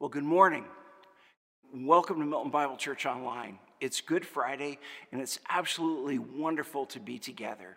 Well, 0.00 0.08
good 0.08 0.22
morning. 0.22 0.64
Welcome 1.74 2.20
to 2.20 2.24
Milton 2.24 2.52
Bible 2.52 2.76
Church 2.76 3.04
Online. 3.04 3.58
It's 3.80 4.00
Good 4.00 4.24
Friday, 4.24 4.78
and 5.10 5.20
it's 5.20 5.40
absolutely 5.48 6.20
wonderful 6.20 6.86
to 6.86 7.00
be 7.00 7.18
together. 7.18 7.76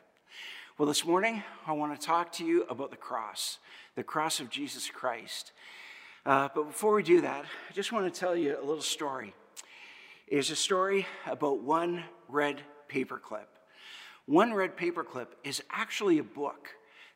Well, 0.77 0.87
this 0.87 1.03
morning, 1.03 1.41
I 1.65 1.71
want 1.71 1.99
to 1.99 2.05
talk 2.05 2.31
to 2.33 2.45
you 2.45 2.65
about 2.69 2.91
the 2.91 2.95
cross, 2.95 3.57
the 3.95 4.03
cross 4.03 4.39
of 4.39 4.51
Jesus 4.51 4.87
Christ. 4.87 5.51
Uh, 6.23 6.47
but 6.53 6.65
before 6.65 6.93
we 6.93 7.01
do 7.01 7.21
that, 7.21 7.43
I 7.43 7.73
just 7.73 7.91
want 7.91 8.13
to 8.13 8.19
tell 8.19 8.35
you 8.35 8.55
a 8.55 8.63
little 8.63 8.83
story. 8.83 9.33
It's 10.27 10.51
a 10.51 10.55
story 10.55 11.07
about 11.25 11.63
one 11.63 12.03
red 12.29 12.61
paperclip. 12.87 13.47
One 14.27 14.53
red 14.53 14.77
paperclip 14.77 15.29
is 15.43 15.63
actually 15.71 16.19
a 16.19 16.23
book 16.23 16.69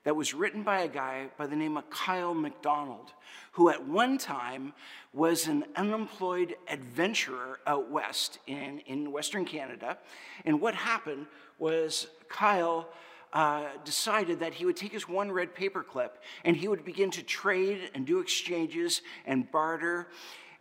that 0.06 0.16
was 0.16 0.34
written 0.34 0.64
by 0.64 0.82
a 0.82 0.88
guy 0.88 1.28
by 1.38 1.48
the 1.48 1.56
name 1.56 1.76
of 1.76 1.90
Kyle 1.90 2.34
MacDonald, 2.34 3.12
who 3.54 3.70
at 3.70 3.86
one 3.86 4.18
time 4.18 4.74
was 5.14 5.48
an 5.48 5.66
unemployed 5.76 6.56
adventurer 6.70 7.60
out 7.68 7.92
west 7.92 8.40
in, 8.48 8.80
in 8.86 9.12
Western 9.12 9.46
Canada. 9.46 9.98
And 10.46 10.62
what 10.62 10.76
happened 10.76 11.26
was 11.58 12.08
Kyle 12.30 12.88
uh, 13.34 13.66
decided 13.84 14.40
that 14.40 14.54
he 14.54 14.66
would 14.66 14.78
take 14.78 14.92
his 14.92 15.10
one 15.10 15.32
red 15.32 15.56
paperclip 15.56 16.12
and 16.46 16.56
he 16.56 16.68
would 16.68 16.86
begin 16.86 17.10
to 17.12 17.24
trade 17.24 17.90
and 17.96 18.06
do 18.06 18.20
exchanges 18.20 19.02
and 19.26 19.52
barter 19.52 20.08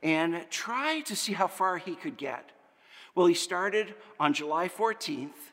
and 0.03 0.45
try 0.51 1.01
to 1.03 1.15
see 1.15 1.35
how 1.35 1.47
far 1.47 1.77
he 1.77 1.95
could 1.95 2.17
get. 2.17 2.51
Well, 3.15 3.27
he 3.27 3.35
started 3.35 3.95
on 4.19 4.33
July 4.33 4.69
14th 4.69 5.53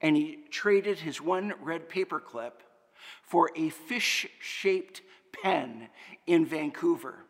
and 0.00 0.16
he 0.16 0.38
traded 0.50 0.98
his 0.98 1.20
one 1.20 1.52
red 1.62 1.88
paperclip 1.88 2.52
for 3.22 3.50
a 3.56 3.68
fish 3.70 4.26
shaped 4.40 5.02
pen 5.42 5.88
in 6.26 6.46
Vancouver. 6.46 7.24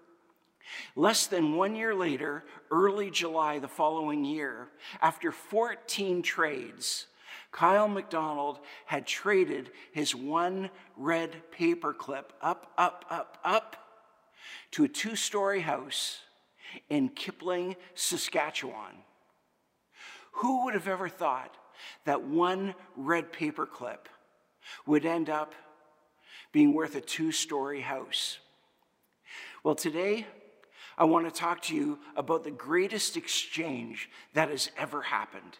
Less 0.97 1.27
than 1.27 1.56
one 1.56 1.77
year 1.77 1.95
later, 1.95 2.45
early 2.70 3.10
July 3.10 3.59
the 3.59 3.69
following 3.69 4.24
year, 4.24 4.69
after 5.00 5.31
14 5.31 6.22
trades, 6.22 7.06
Kyle 7.53 7.89
MacDonald 7.89 8.58
had 8.86 9.06
traded 9.06 9.70
his 9.92 10.14
one 10.14 10.70
red 10.97 11.42
paperclip 11.56 12.25
up, 12.42 12.72
up, 12.77 13.05
up, 13.11 13.38
up 13.44 13.77
to 14.72 14.84
a 14.84 14.88
two 14.88 15.14
story 15.14 15.61
house 15.61 16.19
in 16.91 17.09
Kipling, 17.09 17.77
Saskatchewan. 17.94 18.94
Who 20.33 20.64
would 20.64 20.75
have 20.75 20.88
ever 20.88 21.09
thought 21.09 21.55
that 22.05 22.25
one 22.25 22.75
red 22.97 23.33
paperclip 23.33 24.06
would 24.86 25.04
end 25.04 25.30
up 25.30 25.54
being 26.52 26.72
worth 26.72 26.94
a 26.94 27.00
two 27.00 27.32
story 27.32 27.80
house. 27.80 28.38
Well, 29.62 29.74
today, 29.74 30.26
I 30.96 31.04
want 31.04 31.26
to 31.26 31.40
talk 31.40 31.62
to 31.62 31.74
you 31.74 31.98
about 32.16 32.44
the 32.44 32.50
greatest 32.50 33.16
exchange 33.16 34.08
that 34.34 34.50
has 34.50 34.70
ever 34.76 35.02
happened. 35.02 35.58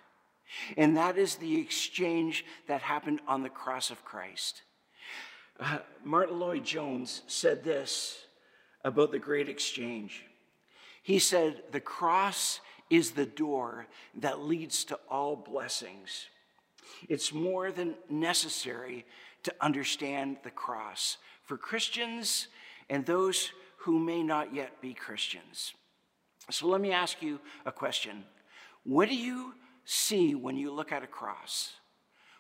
And 0.77 0.97
that 0.97 1.19
is 1.19 1.37
the 1.37 1.61
exchange 1.61 2.45
that 2.69 2.83
happened 2.83 3.21
on 3.27 3.43
the 3.43 3.49
cross 3.49 3.91
of 3.91 4.05
Christ. 4.05 4.63
Uh, 5.59 5.79
Martyn 6.05 6.39
Lloyd-Jones 6.39 7.23
said 7.27 7.65
this 7.65 8.19
about 8.85 9.11
the 9.11 9.19
great 9.19 9.49
exchange. 9.49 10.25
He 11.03 11.19
said, 11.19 11.63
The 11.73 11.81
cross 11.81 12.61
is 12.91 13.13
the 13.13 13.27
door 13.27 13.87
that 14.17 14.41
leads 14.41 14.85
to 14.85 14.99
all 15.11 15.37
blessings. 15.37 16.29
It's 17.09 17.33
more 17.33 17.73
than 17.73 17.95
necessary 18.09 19.05
to 19.45 19.55
understand 19.61 20.39
the 20.43 20.51
cross 20.51 21.19
for 21.45 21.57
Christians 21.57 22.49
and 22.89 23.05
those 23.05 23.51
who 23.79 23.99
may 23.99 24.23
not 24.23 24.55
yet 24.55 24.81
be 24.81 24.95
Christians. 24.95 25.75
So 26.51 26.67
let 26.67 26.81
me 26.81 26.93
ask 26.93 27.23
you 27.23 27.41
a 27.65 27.73
question. 27.73 28.25
What 28.85 29.09
do 29.09 29.17
you 29.17 29.55
see 29.85 30.35
when 30.35 30.57
you 30.57 30.73
look 30.73 30.93
at 30.93 31.03
a 31.03 31.07
cross? 31.07 31.73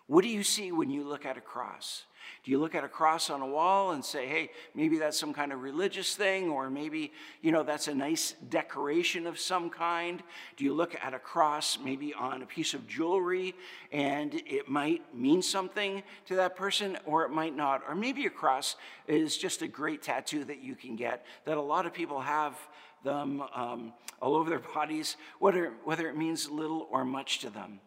What 0.06 0.22
do 0.22 0.28
you 0.28 0.42
see 0.42 0.72
when 0.72 0.91
you 0.91 1.04
look 1.04 1.25
at 1.25 1.38
a 1.38 1.41
cross? 1.41 2.04
Do 2.44 2.50
you 2.50 2.58
look 2.58 2.74
at 2.74 2.84
a 2.84 2.88
cross 2.88 3.30
on 3.30 3.40
a 3.40 3.46
wall 3.46 3.92
and 3.92 4.04
say, 4.04 4.26
hey, 4.26 4.50
maybe 4.74 4.98
that's 4.98 5.18
some 5.18 5.32
kind 5.32 5.52
of 5.52 5.62
religious 5.62 6.14
thing, 6.14 6.50
or 6.50 6.68
maybe, 6.68 7.12
you 7.40 7.52
know, 7.52 7.62
that's 7.62 7.88
a 7.88 7.94
nice 7.94 8.34
decoration 8.48 9.26
of 9.26 9.38
some 9.38 9.70
kind? 9.70 10.22
Do 10.56 10.64
you 10.64 10.74
look 10.74 10.94
at 11.02 11.14
a 11.14 11.18
cross 11.18 11.78
maybe 11.82 12.12
on 12.14 12.42
a 12.42 12.46
piece 12.46 12.74
of 12.74 12.86
jewelry 12.86 13.54
and 13.92 14.34
it 14.34 14.68
might 14.68 15.14
mean 15.14 15.42
something 15.42 16.02
to 16.26 16.36
that 16.36 16.56
person, 16.56 16.98
or 17.06 17.24
it 17.24 17.30
might 17.30 17.56
not? 17.56 17.82
Or 17.88 17.94
maybe 17.94 18.26
a 18.26 18.30
cross 18.30 18.76
is 19.06 19.36
just 19.36 19.62
a 19.62 19.68
great 19.68 20.02
tattoo 20.02 20.44
that 20.44 20.62
you 20.62 20.74
can 20.74 20.96
get 20.96 21.24
that 21.44 21.56
a 21.56 21.62
lot 21.62 21.86
of 21.86 21.92
people 21.92 22.20
have 22.20 22.58
them 23.04 23.42
um, 23.54 23.92
all 24.20 24.34
over 24.34 24.50
their 24.50 24.58
bodies, 24.74 25.16
whether, 25.38 25.72
whether 25.84 26.08
it 26.08 26.16
means 26.16 26.50
little 26.50 26.88
or 26.91 27.04
much 27.04 27.38
to 27.41 27.50
them. 27.50 27.80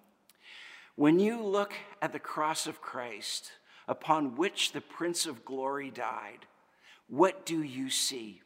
When 0.96 1.20
you 1.20 1.44
look 1.44 1.74
at 2.02 2.12
the 2.12 2.20
cross 2.20 2.66
of 2.66 2.82
Christ, 2.82 3.52
upon 3.88 4.36
which 4.36 4.72
the 4.72 4.82
Prince 4.82 5.26
of 5.26 5.46
Glory 5.46 5.90
died, 5.90 6.46
what 7.08 7.46
do 7.46 7.62
you 7.64 7.90
see? 7.90 8.42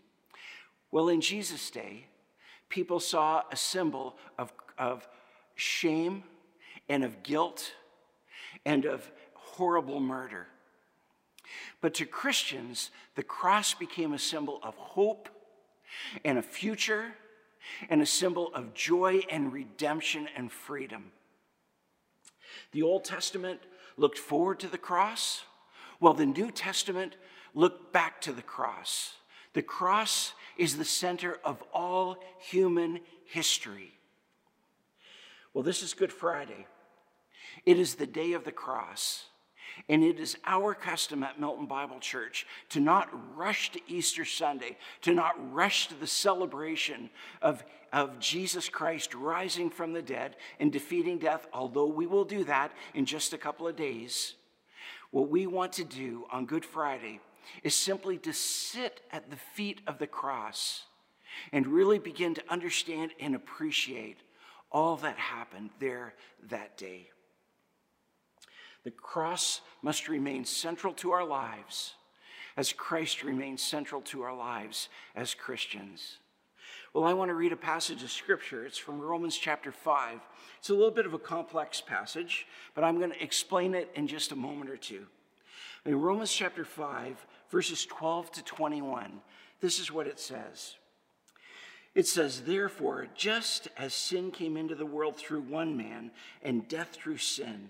Well, 0.91 1.09
in 1.09 1.21
Jesus' 1.21 1.71
day, 1.71 2.05
people 2.69 2.99
saw 2.99 3.43
a 3.51 3.55
symbol 3.55 4.17
of, 4.37 4.53
of 4.77 5.07
shame 5.55 6.23
and 6.89 7.03
of 7.03 7.23
guilt 7.23 7.73
and 8.65 8.85
of 8.85 9.09
horrible 9.33 9.99
murder. 9.99 10.47
But 11.81 11.93
to 11.95 12.05
Christians, 12.05 12.91
the 13.15 13.23
cross 13.23 13.73
became 13.73 14.13
a 14.13 14.19
symbol 14.19 14.59
of 14.63 14.75
hope 14.75 15.29
and 16.23 16.37
a 16.37 16.41
future 16.41 17.13
and 17.89 18.01
a 18.01 18.05
symbol 18.05 18.53
of 18.53 18.73
joy 18.73 19.21
and 19.29 19.51
redemption 19.51 20.27
and 20.35 20.51
freedom. 20.51 21.11
The 22.71 22.83
Old 22.83 23.03
Testament 23.03 23.61
looked 23.97 24.17
forward 24.17 24.59
to 24.59 24.67
the 24.67 24.77
cross, 24.77 25.43
while 25.99 26.13
the 26.13 26.25
New 26.25 26.51
Testament 26.51 27.15
looked 27.53 27.93
back 27.93 28.21
to 28.21 28.31
the 28.31 28.41
cross. 28.41 29.15
The 29.53 29.61
cross 29.61 30.33
is 30.57 30.77
the 30.77 30.85
center 30.85 31.39
of 31.43 31.61
all 31.73 32.17
human 32.39 32.99
history. 33.25 33.93
Well, 35.53 35.63
this 35.63 35.83
is 35.83 35.93
Good 35.93 36.13
Friday. 36.13 36.65
It 37.65 37.77
is 37.77 37.95
the 37.95 38.07
day 38.07 38.33
of 38.33 38.45
the 38.45 38.51
cross. 38.51 39.25
And 39.89 40.03
it 40.03 40.19
is 40.19 40.37
our 40.45 40.73
custom 40.73 41.23
at 41.23 41.39
Milton 41.39 41.65
Bible 41.65 41.99
Church 41.99 42.45
to 42.69 42.79
not 42.79 43.09
rush 43.35 43.71
to 43.71 43.79
Easter 43.87 44.25
Sunday, 44.25 44.77
to 45.01 45.13
not 45.13 45.53
rush 45.53 45.87
to 45.87 45.95
the 45.95 46.07
celebration 46.07 47.09
of, 47.41 47.63
of 47.91 48.19
Jesus 48.19 48.69
Christ 48.69 49.13
rising 49.13 49.69
from 49.69 49.93
the 49.93 50.01
dead 50.01 50.35
and 50.59 50.71
defeating 50.71 51.17
death, 51.17 51.47
although 51.53 51.87
we 51.87 52.07
will 52.07 52.25
do 52.25 52.43
that 52.45 52.71
in 52.93 53.05
just 53.05 53.33
a 53.33 53.37
couple 53.37 53.67
of 53.67 53.75
days. 53.75 54.35
What 55.11 55.29
we 55.29 55.45
want 55.47 55.73
to 55.73 55.83
do 55.83 56.25
on 56.31 56.45
Good 56.45 56.65
Friday 56.65 57.19
is 57.63 57.75
simply 57.75 58.17
to 58.19 58.33
sit 58.33 59.01
at 59.11 59.29
the 59.29 59.37
feet 59.55 59.81
of 59.87 59.97
the 59.97 60.07
cross 60.07 60.83
and 61.51 61.67
really 61.67 61.99
begin 61.99 62.33
to 62.35 62.43
understand 62.49 63.11
and 63.19 63.35
appreciate 63.35 64.17
all 64.71 64.95
that 64.97 65.17
happened 65.17 65.69
there 65.79 66.13
that 66.49 66.77
day. 66.77 67.09
The 68.83 68.91
cross 68.91 69.61
must 69.81 70.07
remain 70.07 70.45
central 70.45 70.93
to 70.95 71.11
our 71.11 71.25
lives 71.25 71.93
as 72.57 72.73
Christ 72.73 73.23
remains 73.23 73.61
central 73.61 74.01
to 74.01 74.23
our 74.23 74.35
lives 74.35 74.89
as 75.15 75.33
Christians. 75.33 76.17
Well, 76.93 77.05
I 77.05 77.13
want 77.13 77.29
to 77.29 77.35
read 77.35 77.53
a 77.53 77.57
passage 77.57 78.03
of 78.03 78.11
scripture. 78.11 78.65
It's 78.65 78.77
from 78.77 78.99
Romans 78.99 79.37
chapter 79.37 79.71
5. 79.71 80.19
It's 80.59 80.69
a 80.69 80.73
little 80.73 80.91
bit 80.91 81.05
of 81.05 81.13
a 81.13 81.19
complex 81.19 81.79
passage, 81.79 82.45
but 82.75 82.83
I'm 82.83 82.97
going 82.97 83.11
to 83.11 83.23
explain 83.23 83.73
it 83.73 83.89
in 83.95 84.07
just 84.07 84.33
a 84.33 84.35
moment 84.35 84.69
or 84.69 84.77
two. 84.77 85.05
In 85.85 85.99
Romans 85.99 86.33
chapter 86.33 86.65
5, 86.65 87.25
verses 87.49 87.85
12 87.85 88.31
to 88.33 88.43
21, 88.43 89.21
this 89.61 89.79
is 89.79 89.91
what 89.91 90.07
it 90.07 90.19
says. 90.19 90.75
It 91.95 92.07
says, 92.07 92.41
Therefore, 92.41 93.07
just 93.15 93.69
as 93.77 93.93
sin 93.93 94.31
came 94.31 94.57
into 94.57 94.75
the 94.75 94.85
world 94.85 95.15
through 95.15 95.41
one 95.41 95.77
man, 95.77 96.11
and 96.43 96.67
death 96.67 96.89
through 96.91 97.17
sin, 97.17 97.69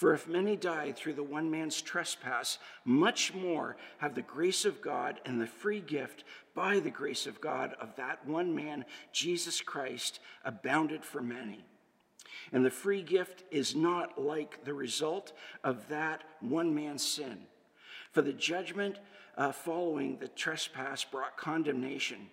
For 0.00 0.14
if 0.14 0.26
many 0.26 0.56
died 0.56 0.96
through 0.96 1.12
the 1.12 1.22
one 1.22 1.50
man's 1.50 1.82
trespass, 1.82 2.56
much 2.86 3.34
more 3.34 3.76
have 3.98 4.14
the 4.14 4.22
grace 4.22 4.64
of 4.64 4.80
God 4.80 5.20
and 5.26 5.38
the 5.38 5.46
free 5.46 5.80
gift 5.80 6.24
by 6.54 6.80
the 6.80 6.88
grace 6.88 7.26
of 7.26 7.38
God 7.38 7.74
of 7.78 7.94
that 7.96 8.26
one 8.26 8.54
man, 8.54 8.86
Jesus 9.12 9.60
Christ, 9.60 10.20
abounded 10.42 11.04
for 11.04 11.20
many. 11.20 11.66
And 12.50 12.64
the 12.64 12.70
free 12.70 13.02
gift 13.02 13.44
is 13.50 13.74
not 13.74 14.18
like 14.18 14.64
the 14.64 14.72
result 14.72 15.34
of 15.62 15.86
that 15.88 16.24
one 16.40 16.74
man's 16.74 17.06
sin. 17.06 17.40
For 18.10 18.22
the 18.22 18.32
judgment 18.32 19.00
uh, 19.36 19.52
following 19.52 20.16
the 20.16 20.28
trespass 20.28 21.04
brought 21.04 21.36
condemnation, 21.36 22.30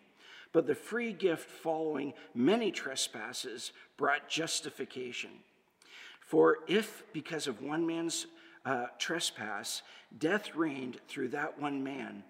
but 0.54 0.68
the 0.68 0.74
free 0.74 1.12
gift 1.12 1.52
following 1.52 2.14
many 2.34 2.72
trespasses 2.72 3.74
brought 3.98 4.30
justification. 4.30 5.32
For 6.28 6.58
if, 6.68 7.04
because 7.14 7.48
of 7.48 7.62
one 7.62 7.88
man's 7.88 8.28
uh, 8.66 8.88
trespass, 9.00 9.82
death 10.20 10.56
reigned 10.56 11.00
through 11.08 11.30
that 11.30 11.58
one 11.58 11.82
man, 11.82 12.22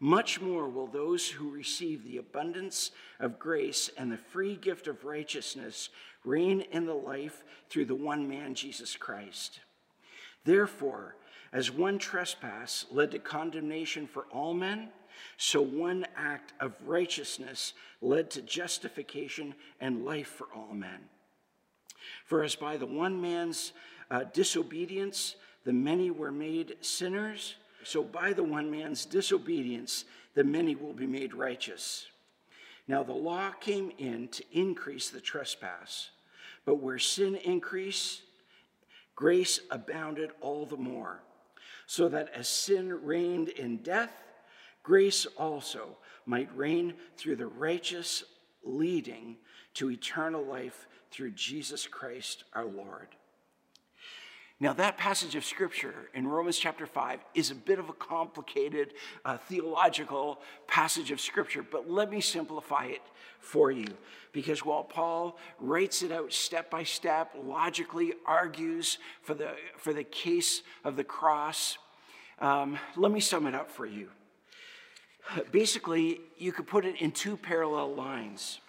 much 0.00 0.40
more 0.40 0.70
will 0.70 0.86
those 0.86 1.28
who 1.28 1.50
receive 1.50 2.02
the 2.02 2.16
abundance 2.16 2.92
of 3.20 3.38
grace 3.38 3.90
and 3.98 4.10
the 4.10 4.16
free 4.16 4.56
gift 4.56 4.86
of 4.86 5.04
righteousness 5.04 5.90
reign 6.24 6.62
in 6.72 6.86
the 6.86 6.94
life 6.94 7.44
through 7.68 7.84
the 7.84 7.94
one 7.94 8.26
man, 8.26 8.54
Jesus 8.54 8.96
Christ. 8.96 9.60
Therefore, 10.44 11.16
as 11.52 11.70
one 11.70 11.98
trespass 11.98 12.86
led 12.90 13.10
to 13.10 13.18
condemnation 13.18 14.06
for 14.06 14.24
all 14.32 14.54
men, 14.54 14.88
so 15.36 15.60
one 15.60 16.06
act 16.16 16.54
of 16.58 16.72
righteousness 16.86 17.74
led 18.00 18.30
to 18.30 18.40
justification 18.40 19.54
and 19.78 20.06
life 20.06 20.28
for 20.28 20.46
all 20.56 20.72
men. 20.72 21.00
For 22.24 22.42
as 22.42 22.54
by 22.54 22.76
the 22.76 22.86
one 22.86 23.20
man's 23.20 23.72
uh, 24.10 24.24
disobedience 24.32 25.36
the 25.64 25.72
many 25.72 26.10
were 26.10 26.32
made 26.32 26.76
sinners, 26.80 27.54
so 27.84 28.02
by 28.02 28.32
the 28.32 28.42
one 28.42 28.70
man's 28.70 29.04
disobedience 29.04 30.04
the 30.34 30.44
many 30.44 30.74
will 30.74 30.92
be 30.92 31.06
made 31.06 31.34
righteous. 31.34 32.06
Now 32.88 33.02
the 33.02 33.12
law 33.12 33.50
came 33.50 33.92
in 33.98 34.28
to 34.28 34.44
increase 34.52 35.10
the 35.10 35.20
trespass, 35.20 36.10
but 36.64 36.76
where 36.76 36.98
sin 36.98 37.36
increased, 37.36 38.22
grace 39.14 39.60
abounded 39.70 40.30
all 40.40 40.66
the 40.66 40.76
more, 40.76 41.22
so 41.86 42.08
that 42.08 42.30
as 42.34 42.48
sin 42.48 43.04
reigned 43.04 43.50
in 43.50 43.78
death, 43.78 44.12
grace 44.82 45.26
also 45.36 45.96
might 46.26 46.54
reign 46.56 46.94
through 47.16 47.36
the 47.36 47.46
righteous 47.46 48.24
leading 48.64 49.36
to 49.74 49.90
eternal 49.90 50.44
life 50.44 50.86
through 51.12 51.32
Jesus 51.32 51.86
Christ 51.86 52.44
our 52.54 52.64
Lord. 52.64 53.08
Now, 54.62 54.72
that 54.74 54.96
passage 54.96 55.34
of 55.34 55.44
scripture 55.44 56.08
in 56.14 56.26
Romans 56.28 56.56
chapter 56.56 56.86
5 56.86 57.18
is 57.34 57.50
a 57.50 57.54
bit 57.54 57.80
of 57.80 57.88
a 57.88 57.92
complicated 57.92 58.94
uh, 59.24 59.36
theological 59.36 60.38
passage 60.68 61.10
of 61.10 61.20
scripture, 61.20 61.64
but 61.68 61.90
let 61.90 62.08
me 62.08 62.20
simplify 62.20 62.84
it 62.84 63.02
for 63.40 63.72
you. 63.72 63.88
Because 64.30 64.64
while 64.64 64.84
Paul 64.84 65.36
writes 65.58 66.04
it 66.04 66.12
out 66.12 66.32
step 66.32 66.70
by 66.70 66.84
step, 66.84 67.34
logically 67.44 68.12
argues 68.24 68.98
for 69.22 69.34
the, 69.34 69.50
for 69.78 69.92
the 69.92 70.04
case 70.04 70.62
of 70.84 70.94
the 70.94 71.02
cross, 71.02 71.76
um, 72.38 72.78
let 72.96 73.10
me 73.10 73.18
sum 73.18 73.48
it 73.48 73.56
up 73.56 73.68
for 73.68 73.84
you. 73.84 74.10
Basically, 75.50 76.20
you 76.38 76.52
could 76.52 76.68
put 76.68 76.84
it 76.84 77.00
in 77.00 77.10
two 77.10 77.36
parallel 77.36 77.94
lines. 77.94 78.60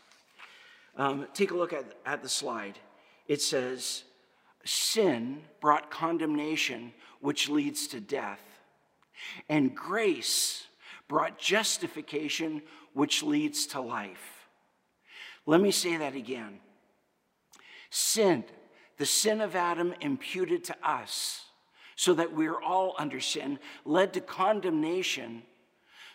Um, 0.96 1.28
take 1.34 1.52
a 1.52 1.56
look 1.56 1.74
at, 1.74 1.86
at 2.06 2.22
the 2.22 2.30
slide. 2.30 2.78
It 3.28 3.42
says, 3.42 4.04
Sin 4.66 5.42
brought 5.60 5.90
condemnation, 5.90 6.94
which 7.20 7.50
leads 7.50 7.88
to 7.88 8.00
death, 8.00 8.42
and 9.50 9.76
grace 9.76 10.68
brought 11.08 11.38
justification, 11.38 12.62
which 12.94 13.24
leads 13.24 13.66
to 13.68 13.82
life. 13.82 14.48
Let 15.46 15.60
me 15.60 15.72
say 15.72 15.98
that 15.98 16.16
again. 16.16 16.60
Sin, 17.90 18.46
the 18.98 19.06
sin 19.06 19.42
of 19.42 19.56
Adam 19.56 19.94
imputed 20.00 20.64
to 20.66 20.76
us, 20.82 21.42
so 21.96 22.14
that 22.14 22.34
we're 22.34 22.62
all 22.62 22.96
under 22.98 23.20
sin, 23.20 23.60
led 23.84 24.14
to 24.14 24.22
condemnation, 24.22 25.44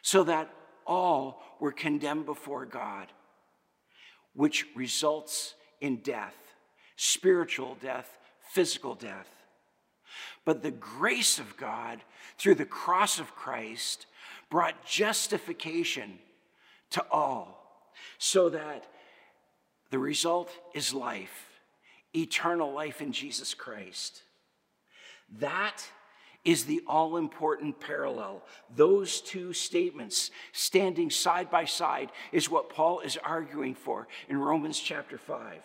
so 0.03 0.25
that 0.25 0.51
all 0.87 1.43
were 1.61 1.73
condemned 1.73 2.25
before 2.25 2.65
God 2.65 3.09
which 4.35 4.67
results 4.75 5.55
in 5.81 5.97
death 5.97 6.35
spiritual 6.99 7.77
death, 7.81 8.19
physical 8.51 8.95
death. 8.95 9.29
But 10.45 10.63
the 10.63 10.73
grace 10.73 11.39
of 11.39 11.57
God 11.57 12.01
through 12.37 12.57
the 12.57 12.65
cross 12.65 13.21
of 13.21 13.35
Christ 13.37 14.07
brought 14.51 14.85
justification 14.85 16.19
to 16.91 17.05
all, 17.11 17.93
so 18.19 18.49
that 18.49 18.85
the 19.91 19.99
result 19.99 20.51
is 20.75 20.93
life, 20.93 21.61
eternal 22.17 22.73
life 22.73 23.01
in 23.01 23.13
Jesus 23.13 23.55
Christ. 23.55 24.23
That 25.39 25.85
is 26.49 26.65
the 26.65 26.83
all 26.87 27.19
important 27.19 27.79
parallel. 27.79 28.43
Those 28.75 29.21
two 29.21 29.53
statements 29.53 30.31
standing 30.53 31.11
side 31.11 31.51
by 31.51 31.67
side 31.67 32.11
is 32.33 32.49
what 32.49 32.71
Paul 32.71 33.01
is 33.01 33.19
arguing 33.19 33.75
for 33.75 34.09
in 34.31 34.39
Romans 34.39 34.81
chapter 34.81 35.19
5. 35.19 35.61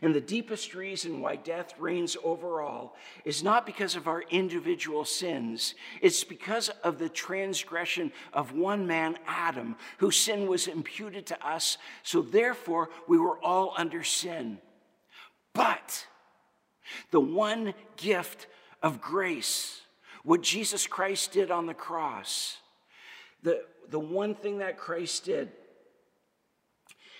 And 0.00 0.14
the 0.14 0.20
deepest 0.20 0.74
reason 0.74 1.20
why 1.20 1.36
death 1.36 1.74
reigns 1.78 2.16
over 2.24 2.62
all 2.62 2.96
is 3.26 3.42
not 3.42 3.66
because 3.66 3.94
of 3.94 4.08
our 4.08 4.22
individual 4.30 5.04
sins. 5.04 5.74
It's 6.00 6.24
because 6.24 6.70
of 6.82 6.98
the 6.98 7.10
transgression 7.10 8.10
of 8.32 8.52
one 8.52 8.86
man, 8.86 9.18
Adam, 9.26 9.76
whose 9.98 10.16
sin 10.16 10.46
was 10.46 10.66
imputed 10.66 11.26
to 11.26 11.46
us. 11.46 11.76
So 12.04 12.22
therefore, 12.22 12.88
we 13.06 13.18
were 13.18 13.38
all 13.44 13.74
under 13.76 14.02
sin. 14.02 14.60
But 15.52 16.06
the 17.10 17.20
one 17.20 17.74
gift 17.98 18.46
of 18.82 19.02
grace, 19.02 19.82
what 20.24 20.42
Jesus 20.42 20.86
Christ 20.86 21.32
did 21.32 21.50
on 21.50 21.66
the 21.66 21.74
cross, 21.74 22.58
the, 23.42 23.62
the 23.88 24.00
one 24.00 24.34
thing 24.34 24.58
that 24.58 24.78
Christ 24.78 25.24
did, 25.24 25.50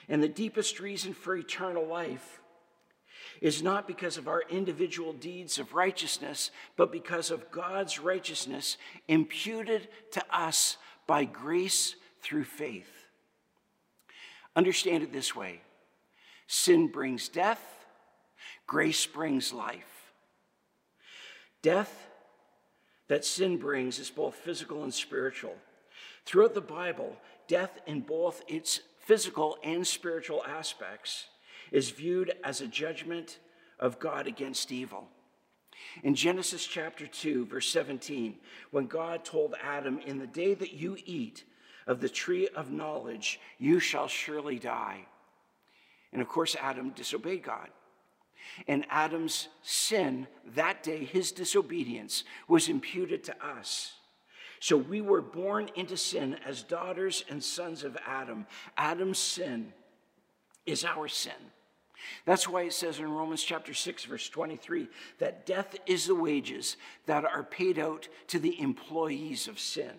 and 0.09 0.23
the 0.23 0.29
deepest 0.29 0.81
reason 0.81 1.15
for 1.15 1.37
eternal 1.37 1.87
life 1.87 2.41
is 3.41 3.63
not 3.63 3.87
because 3.87 4.19
of 4.19 4.29
our 4.29 4.43
individual 4.51 5.13
deeds 5.13 5.59
of 5.59 5.73
righteousness, 5.73 6.51
but 6.77 6.93
because 6.93 7.31
of 7.31 7.51
God's 7.51 7.99
righteousness 7.99 8.77
imputed 9.09 9.89
to 10.13 10.23
us 10.31 10.77
by 11.07 11.25
grace 11.25 11.95
through 12.23 12.45
faith. 12.45 12.91
Understand 14.57 15.03
it 15.03 15.13
this 15.13 15.35
way 15.35 15.61
sin 16.47 16.89
brings 16.89 17.29
death, 17.29 17.63
grace 18.67 19.07
brings 19.07 19.53
life. 19.53 20.13
Death 21.63 22.10
that 23.11 23.25
sin 23.25 23.57
brings 23.57 23.99
is 23.99 24.09
both 24.09 24.37
physical 24.37 24.85
and 24.85 24.95
spiritual. 24.95 25.57
Throughout 26.25 26.55
the 26.55 26.61
Bible, 26.61 27.17
death 27.49 27.81
in 27.85 28.03
both 28.03 28.41
its 28.47 28.83
physical 29.01 29.59
and 29.65 29.85
spiritual 29.85 30.45
aspects 30.45 31.27
is 31.73 31.91
viewed 31.91 32.33
as 32.45 32.61
a 32.61 32.69
judgment 32.69 33.41
of 33.81 33.99
God 33.99 34.29
against 34.29 34.71
evil. 34.71 35.09
In 36.05 36.15
Genesis 36.15 36.65
chapter 36.65 37.05
2, 37.05 37.47
verse 37.47 37.69
17, 37.71 38.37
when 38.71 38.87
God 38.87 39.25
told 39.25 39.57
Adam, 39.61 39.99
In 40.07 40.21
the 40.21 40.27
day 40.29 40.55
that 40.55 40.75
you 40.75 40.97
eat 41.05 41.43
of 41.89 42.01
the 42.01 42.09
tree 42.09 42.47
of 42.55 42.71
knowledge, 42.71 43.41
you 43.59 43.81
shall 43.81 44.07
surely 44.07 44.61
die. 44.61 45.01
And 46.13 46.23
of 46.23 46.29
course, 46.29 46.55
Adam 46.55 46.91
disobeyed 46.91 47.43
God. 47.43 47.71
And 48.67 48.85
Adam's 48.91 49.49
sin 49.63 50.27
that 50.55 50.83
day, 50.83 51.05
his 51.05 51.33
disobedience, 51.33 52.25
was 52.49 52.69
imputed 52.69 53.25
to 53.25 53.45
us. 53.45 53.95
So 54.61 54.77
we 54.77 55.01
were 55.01 55.23
born 55.23 55.71
into 55.75 55.97
sin 55.97 56.37
as 56.45 56.63
daughters 56.63 57.25
and 57.31 57.43
sons 57.43 57.83
of 57.83 57.97
Adam. 58.07 58.47
Adam's 58.77 59.19
sin 59.19 59.73
is 60.67 60.85
our 60.85 61.09
sin. 61.09 61.33
That's 62.25 62.49
why 62.49 62.63
it 62.63 62.73
says 62.73 62.99
in 62.99 63.11
Romans 63.11 63.43
chapter 63.43 63.75
6, 63.75 64.05
verse 64.05 64.29
23, 64.29 64.89
that 65.19 65.47
death 65.47 65.77
is 65.87 66.07
the 66.07 66.15
wages 66.15 66.77
that 67.07 67.25
are 67.25 67.43
paid 67.43 67.79
out 67.79 68.09
to 68.29 68.39
the 68.39 68.59
employees 68.61 69.49
of 69.49 69.59
sin. 69.59 69.93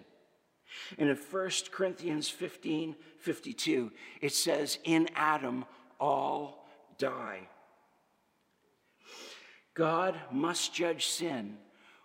And 0.97 1.09
in 1.09 1.17
1 1.17 1.49
Corinthians 1.71 2.29
15 2.29 2.95
52, 3.19 3.91
it 4.21 4.33
says, 4.33 4.79
In 4.83 5.07
Adam 5.15 5.65
all 5.99 6.65
die. 6.97 7.49
God 9.73 10.15
must 10.31 10.73
judge 10.73 11.07
sin, 11.07 11.57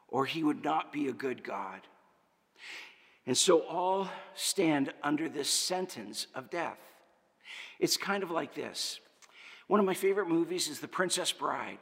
or 0.09 0.25
he 0.25 0.45
would 0.45 0.63
not 0.63 0.93
be 0.93 1.09
a 1.09 1.13
good 1.13 1.43
God. 1.43 1.81
And 3.27 3.37
so 3.37 3.61
all 3.61 4.09
stand 4.35 4.93
under 5.03 5.29
this 5.29 5.51
sentence 5.51 6.29
of 6.35 6.51
death. 6.51 6.79
It's 7.81 7.97
kind 7.97 8.23
of 8.23 8.31
like 8.31 8.55
this. 8.55 9.01
One 9.67 9.81
of 9.81 9.87
my 9.87 9.95
favorite 9.95 10.29
movies 10.29 10.69
is 10.69 10.79
The 10.79 10.89
Princess 10.89 11.33
Bride. 11.33 11.79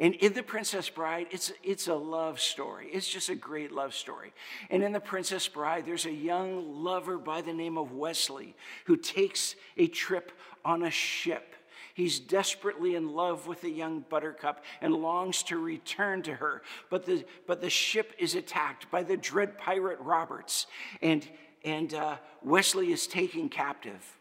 And 0.00 0.14
in 0.16 0.32
The 0.32 0.42
Princess 0.42 0.88
Bride, 0.88 1.28
it's, 1.30 1.52
it's 1.62 1.86
a 1.86 1.94
love 1.94 2.40
story. 2.40 2.88
It's 2.92 3.08
just 3.08 3.28
a 3.28 3.36
great 3.36 3.70
love 3.70 3.94
story. 3.94 4.32
And 4.70 4.82
in 4.82 4.90
The 4.92 5.00
Princess 5.00 5.46
Bride, 5.46 5.86
there's 5.86 6.06
a 6.06 6.12
young 6.12 6.82
lover 6.82 7.18
by 7.18 7.42
the 7.42 7.52
name 7.52 7.78
of 7.78 7.92
Westley 7.92 8.56
who 8.86 8.96
takes 8.96 9.54
a 9.76 9.86
trip 9.86 10.32
on 10.64 10.82
a 10.82 10.90
ship. 10.90 11.54
He's 11.94 12.18
desperately 12.20 12.94
in 12.94 13.12
love 13.12 13.46
with 13.46 13.60
the 13.60 13.70
young 13.70 14.04
buttercup 14.08 14.64
and 14.80 14.94
longs 14.94 15.42
to 15.44 15.58
return 15.58 16.22
to 16.22 16.34
her. 16.34 16.62
But 16.90 17.04
the, 17.04 17.24
but 17.46 17.60
the 17.60 17.70
ship 17.70 18.12
is 18.18 18.34
attacked 18.34 18.90
by 18.90 19.02
the 19.02 19.16
dread 19.16 19.58
pirate 19.58 20.00
Roberts, 20.00 20.66
and, 21.00 21.26
and 21.64 21.92
uh, 21.92 22.16
Westley 22.42 22.92
is 22.92 23.06
taken 23.06 23.48
captive. 23.48 24.18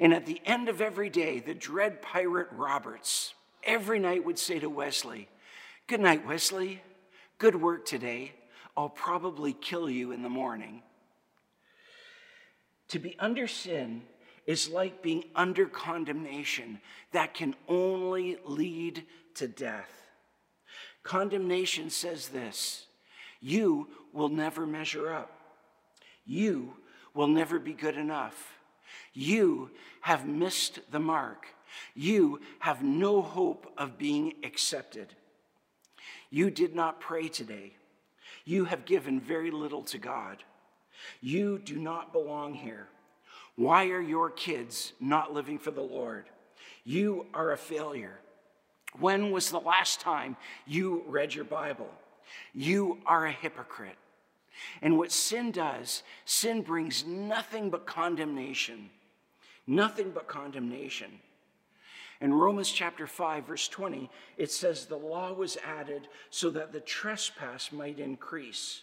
And 0.00 0.14
at 0.14 0.26
the 0.26 0.40
end 0.44 0.68
of 0.68 0.80
every 0.80 1.10
day, 1.10 1.40
the 1.40 1.54
dread 1.54 2.00
pirate 2.02 2.48
Roberts 2.52 3.34
every 3.62 3.98
night 3.98 4.24
would 4.24 4.38
say 4.38 4.58
to 4.58 4.70
Westley, 4.70 5.28
Good 5.86 6.00
night, 6.00 6.26
Westley. 6.26 6.82
Good 7.38 7.54
work 7.54 7.84
today. 7.84 8.32
I'll 8.76 8.88
probably 8.88 9.52
kill 9.52 9.88
you 9.88 10.12
in 10.12 10.22
the 10.22 10.28
morning. 10.28 10.82
To 12.88 12.98
be 12.98 13.16
under 13.18 13.46
sin 13.46 14.02
is 14.46 14.68
like 14.68 15.02
being 15.02 15.24
under 15.34 15.66
condemnation 15.66 16.80
that 17.12 17.34
can 17.34 17.54
only 17.68 18.38
lead 18.44 19.04
to 19.34 19.48
death. 19.48 19.90
Condemnation 21.02 21.90
says 21.90 22.28
this 22.28 22.86
you 23.40 23.88
will 24.12 24.28
never 24.28 24.66
measure 24.66 25.12
up, 25.12 25.38
you 26.24 26.74
will 27.14 27.28
never 27.28 27.58
be 27.58 27.72
good 27.72 27.96
enough. 27.96 28.52
You 29.12 29.70
have 30.02 30.26
missed 30.26 30.80
the 30.90 31.00
mark. 31.00 31.46
You 31.94 32.40
have 32.60 32.82
no 32.82 33.22
hope 33.22 33.72
of 33.76 33.98
being 33.98 34.34
accepted. 34.44 35.14
You 36.30 36.50
did 36.50 36.74
not 36.74 37.00
pray 37.00 37.28
today. 37.28 37.74
You 38.44 38.66
have 38.66 38.84
given 38.84 39.20
very 39.20 39.50
little 39.50 39.82
to 39.84 39.98
God. 39.98 40.42
You 41.20 41.58
do 41.58 41.76
not 41.76 42.12
belong 42.12 42.54
here. 42.54 42.88
Why 43.56 43.88
are 43.88 44.00
your 44.00 44.30
kids 44.30 44.92
not 45.00 45.32
living 45.32 45.58
for 45.58 45.70
the 45.70 45.80
Lord? 45.80 46.26
You 46.84 47.26
are 47.34 47.52
a 47.52 47.56
failure. 47.56 48.18
When 48.98 49.30
was 49.30 49.50
the 49.50 49.58
last 49.58 50.00
time 50.00 50.36
you 50.66 51.02
read 51.06 51.34
your 51.34 51.44
Bible? 51.44 51.90
You 52.54 52.98
are 53.06 53.26
a 53.26 53.32
hypocrite. 53.32 53.96
And 54.80 54.96
what 54.96 55.12
sin 55.12 55.50
does, 55.50 56.02
sin 56.24 56.62
brings 56.62 57.04
nothing 57.04 57.70
but 57.70 57.86
condemnation. 57.86 58.90
Nothing 59.66 60.10
but 60.10 60.28
condemnation. 60.28 61.10
In 62.20 62.32
Romans 62.32 62.70
chapter 62.70 63.06
5, 63.06 63.46
verse 63.46 63.68
20, 63.68 64.10
it 64.38 64.50
says, 64.50 64.86
The 64.86 64.96
law 64.96 65.32
was 65.32 65.58
added 65.64 66.08
so 66.30 66.50
that 66.50 66.72
the 66.72 66.80
trespass 66.80 67.72
might 67.72 67.98
increase. 67.98 68.82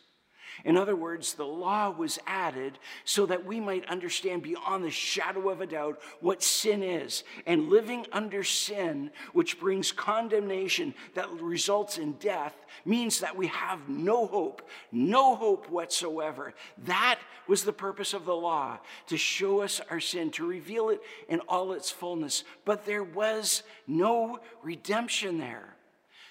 In 0.64 0.78
other 0.78 0.96
words, 0.96 1.34
the 1.34 1.46
law 1.46 1.90
was 1.90 2.20
added 2.26 2.80
so 3.04 3.26
that 3.26 3.46
we 3.46 3.60
might 3.60 3.90
understand 3.90 4.44
beyond 4.44 4.84
the 4.84 4.92
shadow 4.92 5.50
of 5.50 5.62
a 5.62 5.68
doubt 5.68 6.00
what 6.22 6.44
sin 6.44 6.84
is. 6.84 7.24
And 7.46 7.70
living 7.70 8.06
under 8.12 8.44
sin, 8.44 9.12
which 9.34 9.60
brings 9.60 9.92
condemnation 9.92 10.94
that 11.16 11.30
results 11.32 11.98
in 11.98 12.14
death, 12.14 12.56
means 12.86 13.20
that 13.20 13.36
we 13.36 13.48
have 13.48 13.90
no 13.90 14.26
hope, 14.26 14.68
no 14.92 15.36
hope 15.36 15.70
whatsoever. 15.70 16.54
That 16.86 17.20
was 17.48 17.64
the 17.64 17.74
purpose 17.74 18.14
of 18.14 18.26
the 18.26 18.36
law 18.36 18.80
to 19.08 19.18
show 19.18 19.62
us 19.62 19.82
our 19.90 20.00
sin, 20.00 20.32
to 20.32 20.48
reveal 20.48 20.90
it 20.90 21.02
in 21.28 21.40
all 21.42 21.74
its 21.74 21.92
fullness. 21.92 22.44
But 22.66 22.86
there 22.86 23.04
was 23.04 23.64
no 23.88 24.40
redemption 24.62 25.38
there, 25.38 25.76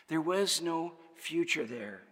there 0.08 0.20
was 0.20 0.62
no 0.62 0.94
future 1.16 1.64
there. 1.64 2.02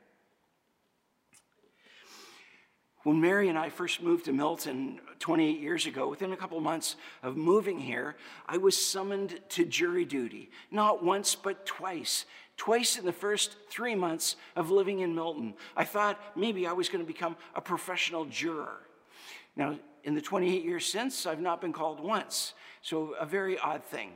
When 3.03 3.21
Mary 3.21 3.49
and 3.49 3.57
I 3.57 3.71
first 3.71 4.03
moved 4.03 4.27
to 4.27 4.33
Milton 4.33 5.01
28 5.21 5.59
years 5.59 5.87
ago, 5.87 6.07
within 6.09 6.33
a 6.33 6.37
couple 6.37 6.61
months 6.61 6.97
of 7.23 7.37
moving 7.37 7.79
here, 7.79 8.17
I 8.47 8.59
was 8.59 8.77
summoned 8.77 9.41
to 9.51 9.65
jury 9.65 10.05
duty. 10.05 10.51
Not 10.71 11.03
once, 11.03 11.35
but 11.35 11.65
twice. 11.65 12.27
Twice 12.59 12.99
in 12.99 13.07
the 13.07 13.13
first 13.13 13.57
three 13.71 13.95
months 13.95 14.37
of 14.55 14.71
living 14.71 15.01
in 15.01 15.15
Milton. 15.15 15.55
I 15.75 15.85
thought 15.85 16.21
maybe 16.37 16.67
I 16.67 16.73
was 16.73 16.91
going 16.91 17.03
to 17.03 17.11
become 17.11 17.37
a 17.55 17.61
professional 17.63 18.27
juror. 18.27 18.81
Now, 19.57 19.79
in 20.05 20.15
the 20.15 20.21
28 20.21 20.63
years 20.63 20.85
since, 20.85 21.25
I've 21.25 21.41
not 21.41 21.63
been 21.63 21.73
called 21.73 22.01
once. 22.01 22.53
So, 22.83 23.15
a 23.19 23.25
very 23.25 23.59
odd 23.59 23.83
thing. 23.83 24.13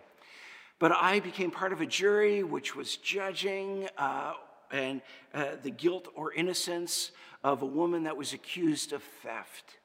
But 0.78 0.92
I 0.92 1.20
became 1.20 1.50
part 1.50 1.72
of 1.72 1.80
a 1.80 1.86
jury 1.86 2.42
which 2.42 2.76
was 2.76 2.96
judging 2.96 3.88
uh, 3.96 4.34
and 4.74 5.02
uh, 5.32 5.52
the 5.62 5.70
guilt 5.70 6.08
or 6.16 6.32
innocence 6.32 7.12
of 7.44 7.62
a 7.62 7.66
woman 7.66 8.02
that 8.02 8.16
was 8.16 8.32
accused 8.32 8.92
of 8.92 9.02
theft. 9.22 9.78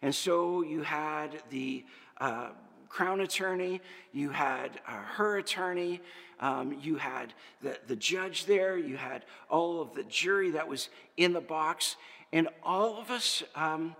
And 0.00 0.14
so 0.14 0.62
you 0.62 0.82
had 0.82 1.42
the 1.50 1.84
uh, 2.18 2.48
crown 2.88 3.20
attorney, 3.20 3.80
you 4.12 4.30
had 4.30 4.80
uh, 4.88 4.92
her 4.92 5.36
attorney, 5.36 6.00
um, 6.40 6.78
you 6.80 6.96
had 6.96 7.34
the, 7.60 7.78
the 7.86 7.96
judge 7.96 8.46
there, 8.46 8.78
you 8.78 8.96
had 8.96 9.24
all 9.50 9.82
of 9.82 9.94
the 9.94 10.04
jury 10.04 10.50
that 10.52 10.66
was 10.66 10.88
in 11.16 11.32
the 11.32 11.40
box, 11.40 11.96
and 12.32 12.48
all 12.62 12.98
of 12.98 13.10
us. 13.10 13.42
Um, 13.54 13.94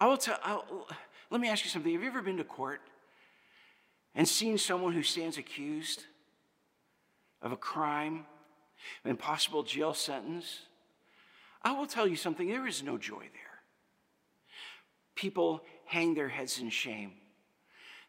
I 0.00 0.06
will 0.06 0.18
tell. 0.18 0.38
I'll, 0.42 0.86
let 1.30 1.40
me 1.40 1.48
ask 1.48 1.64
you 1.64 1.70
something. 1.70 1.92
Have 1.92 2.02
you 2.02 2.08
ever 2.08 2.22
been 2.22 2.36
to 2.38 2.44
court 2.44 2.80
and 4.14 4.26
seen 4.26 4.58
someone 4.58 4.92
who 4.92 5.02
stands 5.02 5.38
accused 5.38 6.04
of 7.42 7.52
a 7.52 7.56
crime, 7.56 8.26
an 9.04 9.16
possible 9.16 9.62
jail 9.62 9.94
sentence? 9.94 10.60
I 11.62 11.72
will 11.72 11.86
tell 11.86 12.06
you 12.06 12.16
something 12.16 12.48
there 12.48 12.66
is 12.66 12.82
no 12.82 12.98
joy 12.98 13.20
there. 13.20 13.60
People 15.14 15.62
hang 15.84 16.14
their 16.14 16.28
heads 16.28 16.60
in 16.60 16.70
shame. 16.70 17.12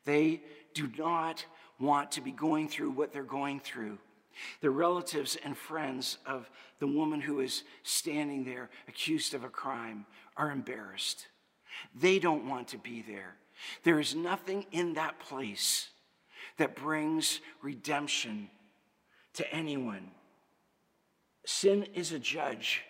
They 0.06 0.42
do 0.74 0.90
not 0.98 1.46
want 1.80 2.12
to 2.12 2.22
be 2.22 2.32
going 2.32 2.68
through 2.68 2.92
what 2.92 3.12
they're 3.12 3.24
going 3.24 3.60
through. 3.60 3.98
The 4.62 4.70
relatives 4.70 5.38
and 5.44 5.58
friends 5.58 6.18
of 6.26 6.50
the 6.80 6.88
woman 6.88 7.20
who 7.20 7.40
is 7.40 7.64
standing 7.84 8.46
there 8.46 8.70
accused 8.88 9.34
of 9.34 9.44
a 9.44 9.50
crime 9.50 10.06
are 10.38 10.52
embarrassed. 10.52 11.28
They 12.00 12.20
don't 12.20 12.48
want 12.48 12.70
to 12.70 12.78
be 12.78 13.02
there. 13.02 13.36
There 13.84 14.00
is 14.00 14.16
nothing 14.16 14.66
in 14.72 14.94
that 14.94 15.20
place 15.20 15.90
that 16.58 16.76
brings 16.76 17.42
redemption 17.62 18.50
to 19.34 19.54
anyone. 19.54 20.12
Sin 21.46 21.84
is 21.93 22.12
a 22.12 22.19
judge 22.19 22.84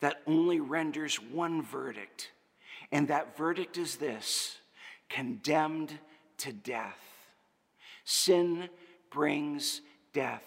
that 0.00 0.22
only 0.26 0.60
renders 0.60 1.16
one 1.16 1.62
verdict, 1.62 2.30
and 2.92 3.08
that 3.08 3.36
verdict 3.36 3.78
is 3.78 3.96
this 3.96 4.58
condemned 5.08 5.98
to 6.38 6.52
death. 6.52 6.98
Sin 8.04 8.68
brings 9.10 9.80
death, 10.12 10.44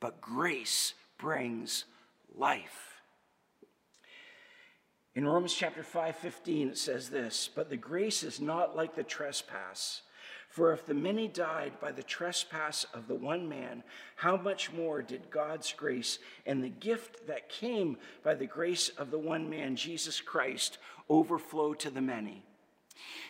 but 0.00 0.20
grace 0.20 0.94
brings 1.18 1.84
life. 2.36 3.00
In 5.14 5.26
Romans 5.26 5.54
chapter 5.54 5.82
5 5.82 6.16
15, 6.16 6.68
it 6.70 6.78
says 6.78 7.08
this 7.08 7.48
But 7.54 7.70
the 7.70 7.76
grace 7.76 8.22
is 8.22 8.40
not 8.40 8.76
like 8.76 8.94
the 8.94 9.04
trespass. 9.04 10.02
For 10.54 10.72
if 10.72 10.86
the 10.86 10.94
many 10.94 11.26
died 11.26 11.72
by 11.80 11.90
the 11.90 12.04
trespass 12.04 12.86
of 12.94 13.08
the 13.08 13.14
one 13.16 13.48
man, 13.48 13.82
how 14.14 14.36
much 14.36 14.72
more 14.72 15.02
did 15.02 15.28
God's 15.28 15.72
grace 15.72 16.20
and 16.46 16.62
the 16.62 16.68
gift 16.68 17.26
that 17.26 17.48
came 17.48 17.96
by 18.22 18.36
the 18.36 18.46
grace 18.46 18.88
of 18.90 19.10
the 19.10 19.18
one 19.18 19.50
man, 19.50 19.74
Jesus 19.74 20.20
Christ, 20.20 20.78
overflow 21.10 21.74
to 21.74 21.90
the 21.90 22.00
many? 22.00 22.44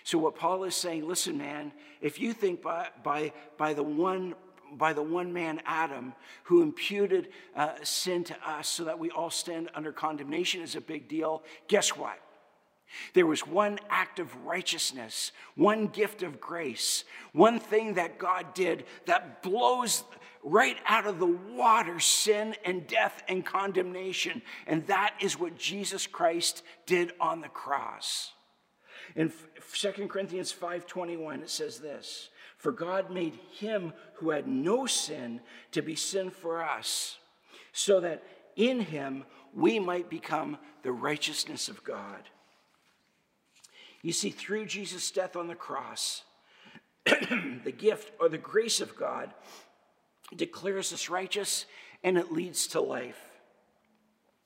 So, 0.02 0.18
what 0.18 0.36
Paul 0.36 0.64
is 0.64 0.76
saying, 0.76 1.08
listen, 1.08 1.38
man, 1.38 1.72
if 2.02 2.20
you 2.20 2.34
think 2.34 2.60
by, 2.60 2.88
by, 3.02 3.32
by 3.56 3.72
the 3.72 3.82
one 3.82 4.34
by 4.76 4.92
the 4.92 5.02
one 5.02 5.32
man 5.32 5.62
Adam 5.64 6.12
who 6.42 6.60
imputed 6.60 7.28
uh, 7.56 7.72
sin 7.84 8.24
to 8.24 8.36
us 8.46 8.68
so 8.68 8.84
that 8.84 8.98
we 8.98 9.08
all 9.10 9.30
stand 9.30 9.70
under 9.74 9.92
condemnation 9.92 10.60
is 10.60 10.76
a 10.76 10.80
big 10.80 11.08
deal. 11.08 11.42
Guess 11.68 11.96
what? 11.96 12.18
There 13.12 13.26
was 13.26 13.46
one 13.46 13.78
act 13.90 14.18
of 14.18 14.44
righteousness, 14.44 15.32
one 15.54 15.88
gift 15.88 16.22
of 16.22 16.40
grace, 16.40 17.04
one 17.32 17.58
thing 17.58 17.94
that 17.94 18.18
God 18.18 18.54
did 18.54 18.86
that 19.06 19.42
blows 19.42 20.04
right 20.42 20.76
out 20.86 21.06
of 21.06 21.18
the 21.18 21.26
water 21.26 21.98
sin 21.98 22.54
and 22.64 22.86
death 22.86 23.22
and 23.28 23.44
condemnation. 23.44 24.42
And 24.66 24.86
that 24.86 25.14
is 25.20 25.38
what 25.38 25.56
Jesus 25.56 26.06
Christ 26.06 26.62
did 26.86 27.12
on 27.18 27.40
the 27.40 27.48
cross. 27.48 28.32
In 29.16 29.32
2 29.72 30.08
Corinthians 30.08 30.52
5:21 30.52 31.42
it 31.42 31.50
says 31.50 31.80
this, 31.80 32.30
"For 32.58 32.72
God 32.72 33.10
made 33.10 33.34
him 33.52 33.92
who 34.14 34.30
had 34.30 34.46
no 34.46 34.86
sin 34.86 35.42
to 35.72 35.82
be 35.82 35.94
sin 35.96 36.30
for 36.30 36.62
us, 36.62 37.18
so 37.72 38.00
that 38.00 38.22
in 38.56 38.80
him 38.80 39.26
we 39.52 39.78
might 39.78 40.08
become 40.08 40.58
the 40.82 40.92
righteousness 40.92 41.68
of 41.68 41.84
God." 41.84 42.28
You 44.04 44.12
see, 44.12 44.28
through 44.28 44.66
Jesus' 44.66 45.10
death 45.10 45.34
on 45.34 45.48
the 45.48 45.54
cross, 45.54 46.24
the 47.06 47.74
gift 47.74 48.12
or 48.20 48.28
the 48.28 48.36
grace 48.36 48.82
of 48.82 48.94
God 48.96 49.32
declares 50.36 50.92
us 50.92 51.08
righteous 51.08 51.64
and 52.02 52.18
it 52.18 52.30
leads 52.30 52.66
to 52.68 52.82
life. 52.82 53.18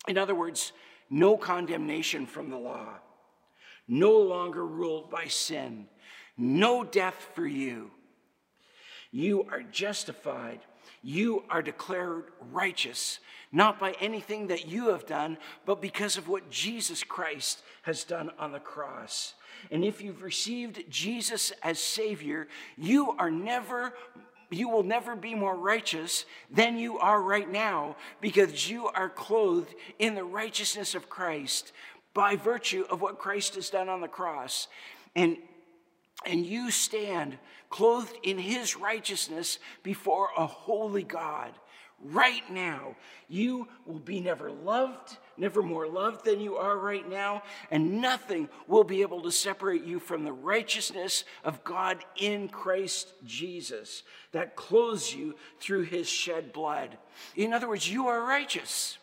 In 0.07 0.17
other 0.17 0.37
words, 0.37 0.73
no 1.11 1.37
condemnation 1.37 2.25
from 2.25 2.51
the 2.51 2.57
law, 2.57 2.87
no 3.89 4.17
longer 4.19 4.65
ruled 4.65 5.11
by 5.11 5.25
sin, 5.25 5.89
no 6.37 6.85
death 6.85 7.29
for 7.35 7.45
you. 7.45 7.91
You 9.11 9.43
are 9.51 9.63
justified. 9.63 10.61
You 11.03 11.43
are 11.51 11.63
declared 11.63 12.27
righteous, 12.53 13.19
not 13.51 13.81
by 13.81 13.97
anything 14.01 14.49
that 14.49 14.69
you 14.69 14.89
have 14.89 15.07
done, 15.07 15.37
but 15.67 15.83
because 15.83 16.17
of 16.17 16.29
what 16.29 16.49
Jesus 16.49 17.03
Christ 17.03 17.61
has 17.83 18.05
done 18.05 18.31
on 18.39 18.53
the 18.53 18.61
cross. 18.61 19.35
And 19.71 19.85
if 19.85 20.01
you've 20.01 20.23
received 20.23 20.85
Jesus 20.91 21.53
as 21.63 21.79
Savior, 21.79 22.49
you 22.77 23.13
are 23.19 23.31
never 23.31 23.95
you 24.51 24.69
will 24.69 24.83
never 24.83 25.15
be 25.15 25.35
more 25.35 25.55
righteous 25.55 26.25
than 26.51 26.79
you 26.79 26.99
are 26.99 27.21
right 27.21 27.51
now 27.51 27.97
because 28.21 28.71
you 28.71 28.87
are 28.87 29.11
clothed 29.11 29.75
in 29.99 30.15
the 30.15 30.25
righteousness 30.25 30.95
of 30.95 31.11
Christ 31.11 31.73
by 32.15 32.37
virtue 32.37 32.87
of 32.91 33.03
what 33.03 33.19
Christ 33.19 33.57
has 33.57 33.69
done 33.69 33.89
on 33.89 34.01
the 34.01 34.09
cross. 34.09 34.69
And, 35.15 35.37
and 36.25 36.47
you 36.47 36.71
stand 36.71 37.39
clothed 37.69 38.17
in 38.23 38.39
his 38.39 38.77
righteousness 38.77 39.59
before 39.83 40.31
a 40.37 40.47
holy 40.47 41.03
God 41.03 41.53
right 42.03 42.49
now. 42.51 42.97
You 43.29 43.69
will 43.85 43.99
be 43.99 44.21
never 44.21 44.51
loved, 44.51 45.19
never 45.39 45.63
more 45.63 45.87
loved 45.87 46.25
than 46.25 46.41
you 46.41 46.57
are 46.57 46.77
right 46.77 47.09
now, 47.09 47.43
and 47.71 48.01
nothing 48.01 48.49
will 48.67 48.85
be 48.85 49.03
able 49.03 49.23
to 49.23 49.31
separate 49.31 49.85
you 49.85 49.99
from 49.99 50.25
the 50.25 50.33
righteousness 50.33 51.25
of 51.45 51.63
God 51.65 52.05
in 52.17 52.49
Christ 52.49 53.13
Jesus 53.25 54.03
that 54.33 54.57
clothes 54.57 55.15
you 55.15 55.35
through 55.61 55.83
his 55.83 56.09
shed 56.09 56.53
blood. 56.53 56.99
In 57.37 57.53
other 57.53 57.69
words, 57.69 57.91
you 57.91 58.09
are 58.09 58.23
righteous. 58.23 58.99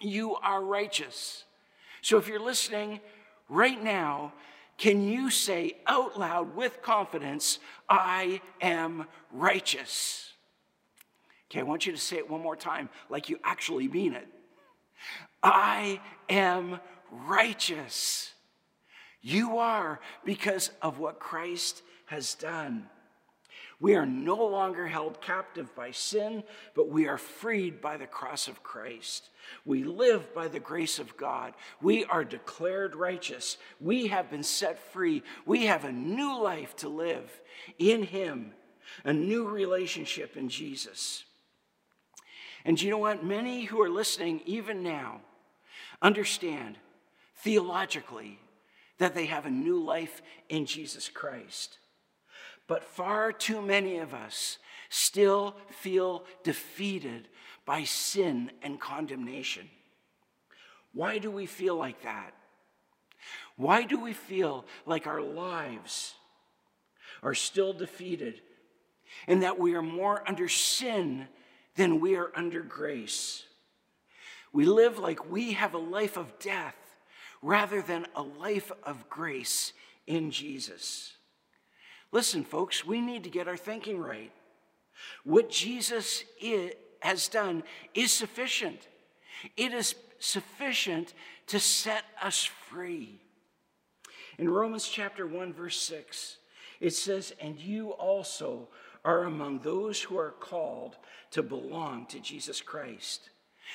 You 0.00 0.36
are 0.36 0.62
righteous. 0.62 1.44
So 2.02 2.18
if 2.18 2.28
you're 2.28 2.38
listening 2.38 3.00
right 3.48 3.82
now, 3.82 4.32
can 4.78 5.08
you 5.08 5.30
say 5.30 5.78
out 5.86 6.18
loud 6.18 6.54
with 6.54 6.82
confidence, 6.82 7.58
I 7.88 8.42
am 8.60 9.06
righteous? 9.32 10.32
Okay, 11.50 11.60
I 11.60 11.62
want 11.62 11.86
you 11.86 11.92
to 11.92 11.98
say 11.98 12.16
it 12.16 12.28
one 12.28 12.42
more 12.42 12.56
time 12.56 12.88
like 13.08 13.28
you 13.28 13.38
actually 13.42 13.88
mean 13.88 14.14
it. 14.14 14.26
I 15.42 16.00
am 16.28 16.80
righteous. 17.10 18.32
You 19.20 19.58
are 19.58 20.00
because 20.24 20.70
of 20.82 20.98
what 20.98 21.18
Christ 21.18 21.82
has 22.06 22.34
done. 22.34 22.88
We 23.78 23.94
are 23.94 24.06
no 24.06 24.36
longer 24.36 24.86
held 24.86 25.20
captive 25.20 25.74
by 25.74 25.90
sin, 25.90 26.44
but 26.74 26.88
we 26.88 27.08
are 27.08 27.18
freed 27.18 27.82
by 27.82 27.98
the 27.98 28.06
cross 28.06 28.48
of 28.48 28.62
Christ. 28.62 29.28
We 29.66 29.84
live 29.84 30.34
by 30.34 30.48
the 30.48 30.60
grace 30.60 30.98
of 30.98 31.16
God. 31.16 31.52
We 31.82 32.04
are 32.06 32.24
declared 32.24 32.96
righteous. 32.96 33.58
We 33.78 34.06
have 34.06 34.30
been 34.30 34.42
set 34.42 34.78
free. 34.92 35.22
We 35.44 35.66
have 35.66 35.84
a 35.84 35.92
new 35.92 36.40
life 36.42 36.74
to 36.76 36.88
live 36.88 37.30
in 37.78 38.02
Him, 38.04 38.52
a 39.04 39.12
new 39.12 39.46
relationship 39.46 40.38
in 40.38 40.48
Jesus. 40.48 41.24
And 42.66 42.82
you 42.82 42.90
know 42.90 42.98
what? 42.98 43.24
Many 43.24 43.64
who 43.64 43.80
are 43.80 43.88
listening, 43.88 44.40
even 44.44 44.82
now, 44.82 45.20
understand 46.02 46.76
theologically 47.36 48.40
that 48.98 49.14
they 49.14 49.26
have 49.26 49.46
a 49.46 49.50
new 49.50 49.82
life 49.82 50.20
in 50.48 50.66
Jesus 50.66 51.08
Christ. 51.08 51.78
But 52.66 52.82
far 52.82 53.30
too 53.30 53.62
many 53.62 53.98
of 53.98 54.12
us 54.12 54.58
still 54.88 55.54
feel 55.70 56.24
defeated 56.42 57.28
by 57.64 57.84
sin 57.84 58.50
and 58.62 58.80
condemnation. 58.80 59.70
Why 60.92 61.18
do 61.18 61.30
we 61.30 61.46
feel 61.46 61.76
like 61.76 62.02
that? 62.02 62.34
Why 63.54 63.84
do 63.84 64.00
we 64.00 64.12
feel 64.12 64.64
like 64.86 65.06
our 65.06 65.22
lives 65.22 66.14
are 67.22 67.34
still 67.34 67.72
defeated 67.72 68.40
and 69.28 69.44
that 69.44 69.60
we 69.60 69.74
are 69.76 69.82
more 69.82 70.28
under 70.28 70.48
sin 70.48 71.28
then 71.76 72.00
we 72.00 72.16
are 72.16 72.32
under 72.34 72.60
grace. 72.60 73.44
We 74.52 74.64
live 74.64 74.98
like 74.98 75.30
we 75.30 75.52
have 75.52 75.74
a 75.74 75.78
life 75.78 76.16
of 76.16 76.38
death 76.38 76.76
rather 77.42 77.82
than 77.82 78.06
a 78.14 78.22
life 78.22 78.72
of 78.82 79.08
grace 79.08 79.72
in 80.06 80.30
Jesus. 80.30 81.12
Listen, 82.12 82.44
folks, 82.44 82.84
we 82.84 83.00
need 83.00 83.24
to 83.24 83.30
get 83.30 83.48
our 83.48 83.56
thinking 83.56 83.98
right. 83.98 84.32
What 85.24 85.50
Jesus 85.50 86.24
has 87.00 87.28
done 87.28 87.62
is 87.94 88.12
sufficient. 88.12 88.88
It 89.56 89.72
is 89.72 89.94
sufficient 90.18 91.12
to 91.48 91.60
set 91.60 92.04
us 92.22 92.44
free. 92.44 93.20
In 94.38 94.48
Romans 94.48 94.88
chapter 94.88 95.26
1, 95.26 95.52
verse 95.52 95.80
6, 95.80 96.38
it 96.80 96.94
says, 96.94 97.34
And 97.40 97.58
you 97.58 97.90
also 97.90 98.68
are 99.06 99.22
among 99.22 99.60
those 99.60 100.02
who 100.02 100.18
are 100.18 100.32
called 100.32 100.96
to 101.30 101.42
belong 101.42 102.06
to 102.06 102.18
Jesus 102.18 102.60
Christ. 102.60 103.30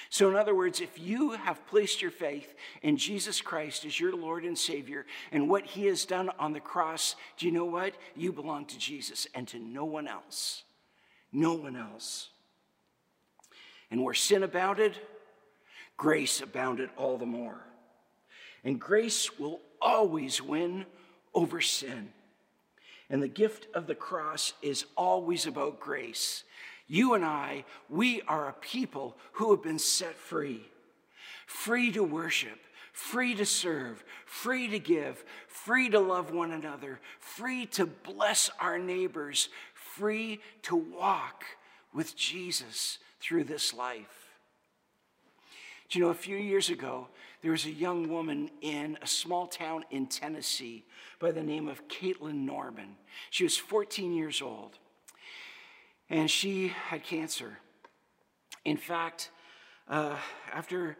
So, 0.09 0.29
in 0.29 0.35
other 0.35 0.53
words, 0.53 0.81
if 0.81 0.99
you 0.99 1.31
have 1.31 1.65
placed 1.67 2.01
your 2.01 2.11
faith 2.11 2.53
in 2.81 2.97
Jesus 2.97 3.41
Christ 3.41 3.85
as 3.85 3.99
your 3.99 4.15
Lord 4.15 4.43
and 4.43 4.57
Savior 4.57 5.05
and 5.31 5.49
what 5.49 5.65
He 5.65 5.85
has 5.85 6.05
done 6.05 6.29
on 6.37 6.51
the 6.53 6.59
cross, 6.59 7.15
do 7.37 7.45
you 7.45 7.51
know 7.51 7.65
what? 7.65 7.95
You 8.15 8.33
belong 8.33 8.65
to 8.65 8.77
Jesus 8.77 9.25
and 9.33 9.47
to 9.49 9.59
no 9.59 9.85
one 9.85 10.07
else. 10.07 10.63
No 11.31 11.53
one 11.53 11.77
else. 11.77 12.29
And 13.89 14.03
where 14.03 14.13
sin 14.13 14.43
abounded, 14.43 14.97
grace 15.95 16.41
abounded 16.41 16.89
all 16.97 17.17
the 17.17 17.25
more. 17.25 17.61
And 18.63 18.79
grace 18.79 19.39
will 19.39 19.61
always 19.81 20.41
win 20.41 20.85
over 21.33 21.61
sin. 21.61 22.09
And 23.11 23.21
the 23.21 23.27
gift 23.27 23.67
of 23.75 23.87
the 23.87 23.95
cross 23.95 24.53
is 24.61 24.85
always 24.95 25.45
about 25.45 25.81
grace. 25.81 26.45
You 26.87 27.13
and 27.13 27.25
I, 27.25 27.65
we 27.89 28.21
are 28.21 28.47
a 28.47 28.53
people 28.53 29.17
who 29.33 29.51
have 29.51 29.61
been 29.61 29.79
set 29.79 30.15
free, 30.15 30.65
free 31.45 31.91
to 31.91 32.03
worship, 32.03 32.57
free 32.93 33.35
to 33.35 33.45
serve, 33.45 34.03
free 34.25 34.69
to 34.69 34.79
give, 34.79 35.25
free 35.49 35.89
to 35.89 35.99
love 35.99 36.31
one 36.31 36.51
another, 36.51 37.01
free 37.19 37.65
to 37.67 37.85
bless 37.85 38.49
our 38.61 38.79
neighbors, 38.79 39.49
free 39.73 40.39
to 40.63 40.77
walk 40.77 41.43
with 41.93 42.15
Jesus 42.15 42.97
through 43.19 43.43
this 43.43 43.73
life. 43.73 44.29
Do 45.89 45.99
you 45.99 46.05
know, 46.05 46.11
a 46.11 46.15
few 46.15 46.37
years 46.37 46.69
ago, 46.69 47.09
there 47.41 47.51
was 47.51 47.65
a 47.65 47.71
young 47.71 48.07
woman 48.07 48.49
in 48.61 48.97
a 49.01 49.07
small 49.07 49.47
town 49.47 49.83
in 49.89 50.07
Tennessee 50.07 50.85
by 51.19 51.31
the 51.31 51.41
name 51.41 51.67
of 51.67 51.87
Caitlin 51.87 52.45
Norman. 52.45 52.95
She 53.31 53.43
was 53.43 53.57
14 53.57 54.13
years 54.13 54.41
old, 54.41 54.77
and 56.09 56.29
she 56.29 56.67
had 56.67 57.03
cancer. 57.03 57.57
In 58.63 58.77
fact, 58.77 59.31
uh, 59.87 60.17
after 60.53 60.97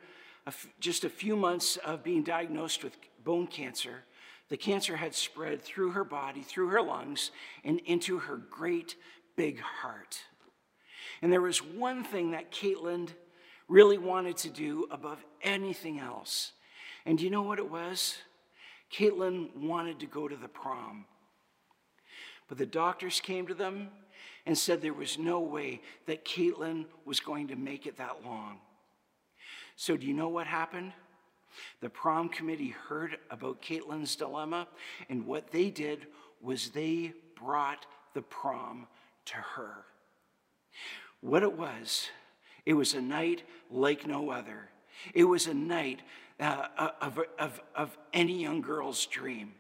just 0.80 1.04
a 1.04 1.10
few 1.10 1.36
months 1.36 1.78
of 1.78 2.04
being 2.04 2.24
diagnosed 2.24 2.84
with 2.84 2.98
bone 3.24 3.46
cancer, 3.46 4.04
the 4.50 4.58
cancer 4.58 4.98
had 4.98 5.14
spread 5.14 5.62
through 5.62 5.92
her 5.92 6.04
body, 6.04 6.42
through 6.42 6.70
her 6.70 6.82
lungs, 6.82 7.32
and 7.64 7.80
into 7.86 8.18
her 8.18 8.38
great 8.38 8.96
big 9.38 9.60
heart. 9.60 10.20
And 11.22 11.32
there 11.32 11.42
was 11.42 11.64
one 11.64 12.04
thing 12.04 12.32
that 12.32 12.52
Caitlin 12.52 13.10
really 13.68 14.00
wanted 14.00 14.38
to 14.38 14.50
do 14.50 14.88
above 14.92 15.24
anything 15.44 16.00
else. 16.00 16.52
And 17.06 17.18
do 17.18 17.24
you 17.24 17.30
know 17.30 17.42
what 17.42 17.60
it 17.60 17.70
was? 17.70 18.18
Caitlin 18.94 19.56
wanted 19.56 20.00
to 20.00 20.06
go 20.06 20.28
to 20.28 20.36
the 20.36 20.48
prom. 20.48 21.06
But 22.48 22.58
the 22.58 22.66
doctors 22.66 23.20
came 23.20 23.48
to 23.48 23.54
them 23.54 23.90
and 24.46 24.58
said 24.58 24.82
there 24.82 24.94
was 24.94 25.18
no 25.18 25.40
way 25.40 25.82
that 26.08 26.26
Caitlin 26.26 26.86
was 27.06 27.20
going 27.20 27.48
to 27.50 27.56
make 27.56 27.86
it 27.86 27.98
that 27.98 28.26
long. 28.26 28.60
So, 29.76 29.96
do 29.96 30.06
you 30.06 30.14
know 30.14 30.28
what 30.30 30.48
happened? 30.48 30.94
The 31.80 31.90
prom 31.90 32.30
committee 32.30 32.76
heard 32.88 33.18
about 33.30 33.62
Caitlin's 33.62 34.16
dilemma, 34.16 34.68
and 35.10 35.26
what 35.26 35.52
they 35.52 35.70
did 35.70 36.08
was 36.42 36.70
they 36.70 37.14
brought 37.36 37.86
the 38.14 38.22
prom 38.22 38.88
to 39.26 39.36
her. 39.36 39.86
What 41.22 41.44
it 41.44 41.58
was, 41.58 42.10
it 42.66 42.74
was 42.74 42.94
a 42.94 43.02
night 43.02 43.44
like 43.70 44.08
no 44.08 44.32
other. 44.32 44.71
It 45.14 45.26
was 45.26 45.48
a 45.48 45.54
night 45.54 46.02
uh, 46.40 46.68
of, 47.02 47.20
of, 47.38 47.62
of 47.76 47.98
any 48.14 48.42
young 48.42 48.62
girl's 48.62 49.06
dream. 49.06 49.54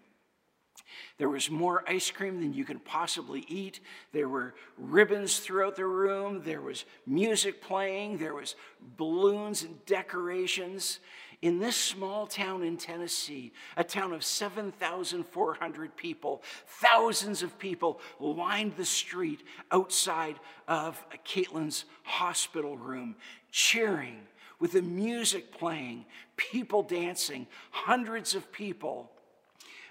There 1.17 1.29
was 1.29 1.49
more 1.49 1.83
ice 1.87 2.09
cream 2.09 2.41
than 2.41 2.53
you 2.53 2.65
could 2.65 2.83
possibly 2.83 3.45
eat. 3.47 3.79
There 4.11 4.27
were 4.27 4.55
ribbons 4.77 5.39
throughout 5.39 5.75
the 5.75 5.85
room. 5.85 6.41
There 6.43 6.61
was 6.61 6.85
music 7.05 7.61
playing. 7.61 8.17
There 8.17 8.33
was 8.33 8.55
balloons 8.97 9.63
and 9.63 9.85
decorations. 9.85 10.99
In 11.41 11.59
this 11.59 11.75
small 11.75 12.27
town 12.27 12.61
in 12.61 12.77
Tennessee, 12.77 13.51
a 13.75 13.83
town 13.83 14.13
of 14.13 14.23
7,400 14.23 15.95
people, 15.95 16.43
thousands 16.67 17.41
of 17.41 17.57
people 17.57 17.99
lined 18.19 18.75
the 18.75 18.85
street 18.85 19.41
outside 19.71 20.39
of 20.67 21.03
Caitlin's 21.23 21.85
hospital 22.03 22.77
room, 22.77 23.15
cheering 23.51 24.27
with 24.61 24.73
the 24.73 24.81
music 24.81 25.51
playing, 25.51 26.05
people 26.37 26.83
dancing, 26.83 27.47
hundreds 27.71 28.35
of 28.35 28.51
people 28.51 29.11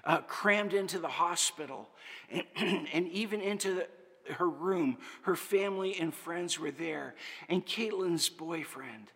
uh, 0.05 0.19
crammed 0.23 0.73
into 0.73 1.01
the 1.01 1.09
hospital 1.09 1.89
and, 2.31 2.45
and 2.93 3.09
even 3.09 3.41
into 3.41 3.75
the, 3.75 4.33
her 4.35 4.49
room. 4.49 4.97
Her 5.23 5.35
family 5.35 5.97
and 5.99 6.15
friends 6.15 6.59
were 6.59 6.71
there, 6.71 7.17
and 7.49 7.67
Caitlin's 7.67 8.29
boyfriend 8.29 9.11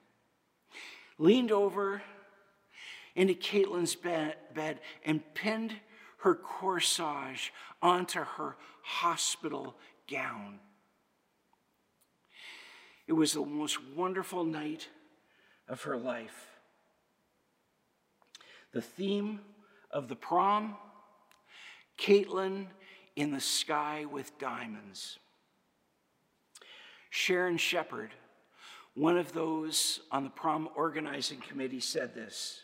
leaned 1.18 1.52
over 1.52 2.02
into 3.14 3.34
Caitlin's 3.34 3.94
bed, 3.94 4.34
bed 4.54 4.80
and 5.06 5.22
pinned 5.34 5.72
her 6.18 6.34
corsage 6.34 7.52
onto 7.80 8.18
her 8.18 8.56
hospital 8.82 9.76
gown. 10.10 10.58
It 13.06 13.12
was 13.12 13.34
the 13.34 13.44
most 13.44 13.78
wonderful 13.94 14.42
night 14.42 14.88
of 15.68 15.82
her 15.82 15.96
life. 15.96 16.48
The 18.72 18.82
theme 18.82 19.40
of 19.90 20.08
the 20.08 20.16
prom 20.16 20.76
Caitlin 21.98 22.66
in 23.16 23.32
the 23.32 23.40
sky 23.40 24.04
with 24.10 24.38
diamonds. 24.38 25.18
Sharon 27.10 27.56
Shepard, 27.56 28.10
one 28.94 29.16
of 29.16 29.32
those 29.32 30.00
on 30.10 30.24
the 30.24 30.30
prom 30.30 30.68
organizing 30.74 31.40
committee, 31.40 31.80
said 31.80 32.14
this. 32.14 32.62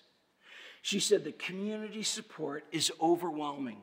She 0.83 0.99
said, 0.99 1.23
The 1.23 1.33
community 1.33 2.03
support 2.03 2.65
is 2.73 2.91
overwhelming. 3.01 3.79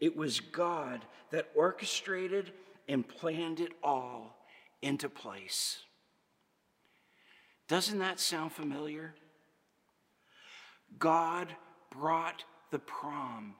It 0.00 0.16
was 0.16 0.40
God 0.40 1.04
that 1.30 1.50
orchestrated 1.54 2.52
and 2.88 3.06
planned 3.06 3.60
it 3.60 3.72
all 3.82 4.36
into 4.82 5.08
place. 5.08 5.78
Doesn't 7.68 7.98
that 7.98 8.18
sound 8.18 8.52
familiar? 8.52 9.14
God 10.98 11.54
brought 11.90 12.44
the 12.70 12.78
prom 12.78 13.54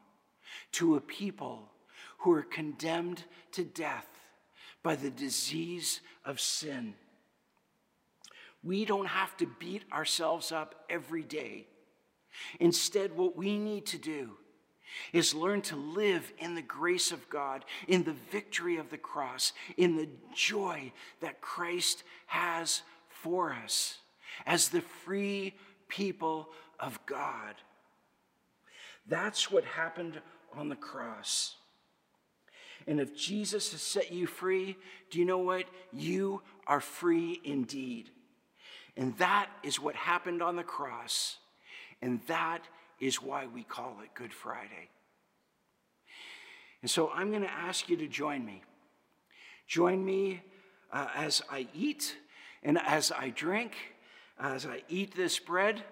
to 0.73 0.97
a 0.97 1.01
people 1.01 1.71
who 2.19 2.33
are 2.33 2.43
condemned 2.43 3.25
to 3.53 3.65
death 3.65 4.09
by 4.83 4.97
the 4.97 5.11
disease 5.11 6.01
of 6.25 6.41
sin. 6.41 6.95
We 8.63 8.85
don't 8.85 9.07
have 9.07 9.37
to 9.37 9.47
beat 9.59 9.85
ourselves 9.93 10.53
up 10.53 10.75
every 10.89 11.23
day. 11.23 11.67
Instead, 12.61 13.17
what 13.17 13.37
we 13.37 13.59
need 13.59 13.87
to 13.87 13.99
do 13.99 14.33
is 15.13 15.35
learn 15.35 15.61
to 15.63 15.77
live 15.77 16.33
in 16.39 16.55
the 16.55 16.63
grace 16.63 17.13
of 17.13 17.29
God, 17.29 17.65
in 17.87 18.05
the 18.05 18.17
victory 18.31 18.79
of 18.79 18.91
the 18.91 18.99
cross, 18.99 19.53
in 19.77 19.97
the 19.97 20.09
joy 20.35 20.93
that 21.21 21.41
Christ 21.41 22.05
has 22.27 22.83
for 23.23 23.53
us 23.53 23.99
as 24.47 24.69
the 24.69 24.81
free 24.81 25.55
people 25.89 26.49
of 26.79 26.99
God. 27.07 27.55
That's 29.07 29.51
what 29.51 29.65
happened 29.65 30.21
on 30.57 30.69
the 30.69 30.77
cross. 30.77 31.55
And 32.87 33.01
if 33.01 33.17
Jesus 33.17 33.73
has 33.73 33.83
set 33.83 34.13
you 34.13 34.27
free, 34.27 34.77
do 35.11 35.19
you 35.19 35.25
know 35.25 35.39
what? 35.39 35.65
You 35.93 36.43
are 36.67 36.81
free 36.81 37.41
indeed. 37.45 38.11
And 38.97 39.17
that 39.19 39.49
is 39.63 39.81
what 39.81 39.95
happened 39.95 40.43
on 40.43 40.57
the 40.57 40.63
cross. 40.63 41.37
And 42.01 42.21
that 42.27 42.63
is 43.01 43.23
why 43.23 43.47
we 43.47 43.63
call 43.63 43.97
it 44.03 44.15
Good 44.15 44.33
Friday. 44.33 44.91
And 46.83 46.91
so 46.91 47.11
I'm 47.11 47.31
going 47.31 47.43
to 47.43 47.51
ask 47.51 47.89
you 47.89 47.97
to 47.97 48.07
join 48.07 48.45
me. 48.45 48.63
Join 49.67 50.05
me 50.05 50.43
uh, 50.93 51.09
as 51.15 51.43
I 51.51 51.67
eat 51.75 52.17
and 52.63 52.79
as 52.79 53.13
I 53.13 53.31
drink, 53.31 53.73
as 54.41 54.67
I 54.67 54.83
eat 54.89 55.15
this 55.15 55.39
bread 55.39 55.83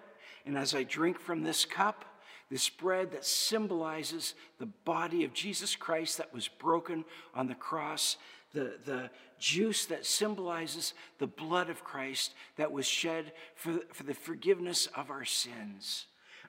and 0.45 0.57
as 0.57 0.73
I 0.73 0.83
drink 0.83 1.19
from 1.19 1.43
this 1.43 1.65
cup, 1.65 2.05
this 2.49 2.69
bread 2.69 3.11
that 3.11 3.25
symbolizes 3.25 4.33
the 4.59 4.67
body 4.85 5.23
of 5.23 5.33
Jesus 5.33 5.75
Christ 5.75 6.17
that 6.17 6.33
was 6.33 6.47
broken 6.47 7.03
on 7.33 7.47
the 7.47 7.55
cross, 7.55 8.17
the, 8.53 8.77
the 8.85 9.09
juice 9.37 9.85
that 9.87 10.05
symbolizes 10.05 10.93
the 11.19 11.27
blood 11.27 11.69
of 11.69 11.83
Christ 11.83 12.33
that 12.55 12.71
was 12.71 12.85
shed 12.85 13.33
for, 13.55 13.79
for 13.91 14.03
the 14.03 14.13
forgiveness 14.13 14.87
of 14.95 15.09
our 15.09 15.25
sins. 15.25 16.05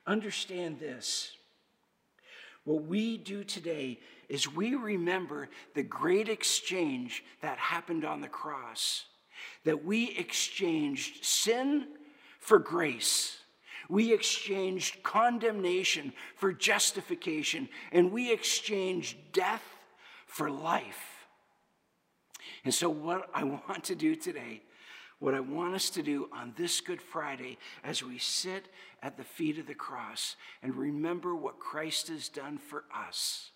Understand 0.07 0.79
this. 0.79 1.33
What 2.65 2.85
we 2.85 3.17
do 3.17 3.45
today 3.45 3.99
is 4.29 4.53
we 4.53 4.75
remember 4.75 5.49
the 5.75 5.83
great 5.83 6.29
exchange 6.29 7.25
that 7.41 7.59
happened 7.59 8.05
on 8.05 8.21
the 8.21 8.29
cross, 8.29 9.07
that 9.65 9.85
we 9.85 10.11
exchanged 10.17 11.25
sin 11.25 11.87
for 12.39 12.59
grace 12.59 13.39
we 13.89 14.13
exchanged 14.13 15.03
condemnation 15.03 16.13
for 16.37 16.53
justification, 16.53 17.69
and 17.91 18.13
we 18.13 18.31
exchanged 18.31 19.17
death 19.33 19.65
for 20.27 20.51
life. 20.51 21.27
And 22.65 22.75
so, 22.75 22.91
what 22.91 23.31
I 23.33 23.45
want 23.45 23.85
to 23.85 23.95
do 23.95 24.15
today, 24.15 24.63
what 25.21 25.35
I 25.35 25.41
want 25.41 25.75
us 25.75 25.91
to 25.91 26.03
do 26.03 26.29
on 26.33 26.53
this 26.57 26.81
Good 26.81 27.01
Friday, 27.01 27.57
as 27.83 28.03
we 28.03 28.19
sit 28.19 28.69
at 29.03 29.17
the 29.17 29.25
feet 29.25 29.59
of 29.59 29.67
the 29.67 29.75
cross 29.75 30.37
and 30.63 30.75
remember 30.75 31.35
what 31.35 31.59
Christ 31.59 32.09
has 32.09 32.29
done 32.29 32.59
for 32.59 32.85
us, 32.95 33.51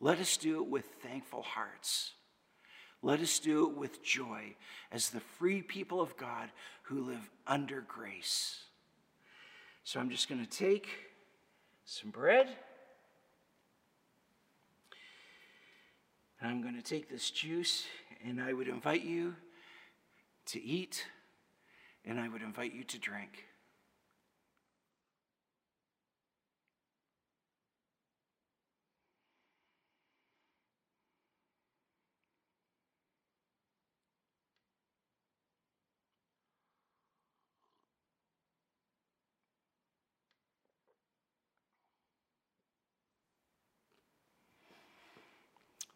let 0.00 0.18
us 0.18 0.36
do 0.36 0.62
it 0.62 0.68
with 0.68 0.84
thankful 1.00 1.42
hearts. 1.42 2.12
Let 3.02 3.20
us 3.20 3.40
do 3.40 3.68
it 3.68 3.76
with 3.76 4.02
joy 4.02 4.54
as 4.92 5.10
the 5.10 5.20
free 5.20 5.60
people 5.60 6.00
of 6.00 6.16
God 6.16 6.50
who 6.82 7.02
live 7.02 7.30
under 7.46 7.80
grace. 7.80 8.60
So 9.84 9.98
I'm 9.98 10.08
just 10.08 10.28
going 10.28 10.44
to 10.44 10.50
take 10.50 10.88
some 11.84 12.10
bread. 12.10 12.48
And 16.40 16.50
I'm 16.50 16.62
going 16.62 16.76
to 16.76 16.82
take 16.82 17.08
this 17.08 17.30
juice, 17.30 17.86
and 18.24 18.40
I 18.40 18.52
would 18.52 18.68
invite 18.68 19.04
you 19.04 19.34
to 20.46 20.62
eat, 20.62 21.06
and 22.04 22.18
I 22.18 22.28
would 22.28 22.42
invite 22.42 22.74
you 22.74 22.82
to 22.84 22.98
drink. 22.98 23.44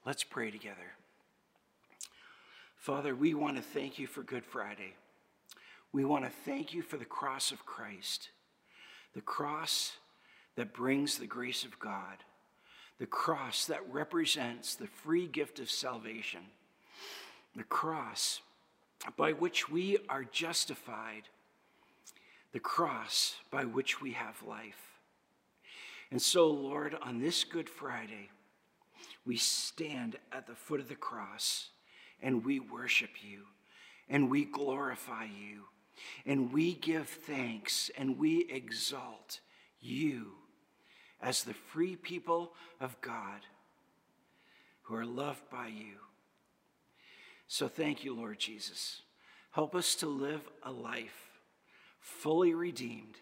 Let's 0.06 0.22
pray 0.22 0.52
together. 0.52 0.94
Father, 2.76 3.16
we 3.16 3.34
want 3.34 3.56
to 3.56 3.62
thank 3.62 3.98
you 3.98 4.06
for 4.06 4.22
Good 4.22 4.44
Friday. 4.44 4.94
We 5.92 6.04
want 6.04 6.24
to 6.24 6.30
thank 6.44 6.72
you 6.72 6.80
for 6.80 6.96
the 6.96 7.04
cross 7.04 7.50
of 7.50 7.66
Christ, 7.66 8.28
the 9.16 9.20
cross 9.20 9.96
that 10.54 10.72
brings 10.72 11.18
the 11.18 11.26
grace 11.26 11.64
of 11.64 11.80
God, 11.80 12.18
the 13.00 13.06
cross 13.06 13.66
that 13.66 13.92
represents 13.92 14.76
the 14.76 14.86
free 14.86 15.26
gift 15.26 15.58
of 15.58 15.68
salvation, 15.68 16.42
the 17.56 17.64
cross 17.64 18.42
by 19.16 19.32
which 19.32 19.68
we 19.68 19.98
are 20.08 20.22
justified, 20.22 21.22
the 22.52 22.60
cross 22.60 23.34
by 23.50 23.64
which 23.64 24.00
we 24.00 24.12
have 24.12 24.40
life. 24.46 25.00
And 26.12 26.22
so, 26.22 26.46
Lord, 26.46 26.96
on 27.02 27.18
this 27.18 27.42
Good 27.42 27.68
Friday, 27.68 28.30
we 29.26 29.36
stand 29.36 30.16
at 30.32 30.46
the 30.46 30.54
foot 30.54 30.80
of 30.80 30.88
the 30.88 30.94
cross 30.94 31.68
and 32.22 32.44
we 32.44 32.60
worship 32.60 33.10
you 33.22 33.42
and 34.08 34.30
we 34.30 34.44
glorify 34.44 35.24
you 35.24 35.64
and 36.24 36.52
we 36.52 36.74
give 36.74 37.08
thanks 37.08 37.90
and 37.98 38.18
we 38.18 38.46
exalt 38.50 39.40
you 39.80 40.32
as 41.20 41.42
the 41.42 41.54
free 41.54 41.96
people 41.96 42.52
of 42.80 43.00
God 43.00 43.40
who 44.82 44.94
are 44.94 45.06
loved 45.06 45.48
by 45.50 45.66
you. 45.66 45.96
So 47.48 47.68
thank 47.68 48.04
you, 48.04 48.14
Lord 48.14 48.38
Jesus. 48.38 49.02
Help 49.50 49.74
us 49.74 49.94
to 49.96 50.06
live 50.06 50.42
a 50.62 50.70
life 50.70 51.40
fully 52.00 52.54
redeemed 52.54 53.16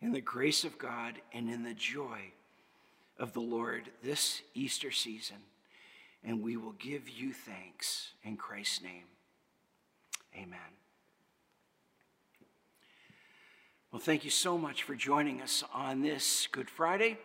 in 0.00 0.12
the 0.12 0.20
grace 0.20 0.64
of 0.64 0.78
God 0.78 1.14
and 1.32 1.50
in 1.50 1.64
the 1.64 1.74
joy 1.74 2.32
of 3.20 3.34
the 3.34 3.40
Lord 3.40 3.90
this 4.02 4.40
Easter 4.54 4.90
season, 4.90 5.36
and 6.24 6.42
we 6.42 6.56
will 6.56 6.72
give 6.72 7.08
you 7.08 7.32
thanks 7.32 8.08
in 8.24 8.36
Christ's 8.36 8.82
name. 8.82 9.04
Amen. 10.34 10.58
Well, 13.92 14.00
thank 14.00 14.24
you 14.24 14.30
so 14.30 14.56
much 14.56 14.84
for 14.84 14.94
joining 14.94 15.42
us 15.42 15.62
on 15.74 16.00
this 16.00 16.48
Good 16.50 16.70
Friday. 16.70 17.18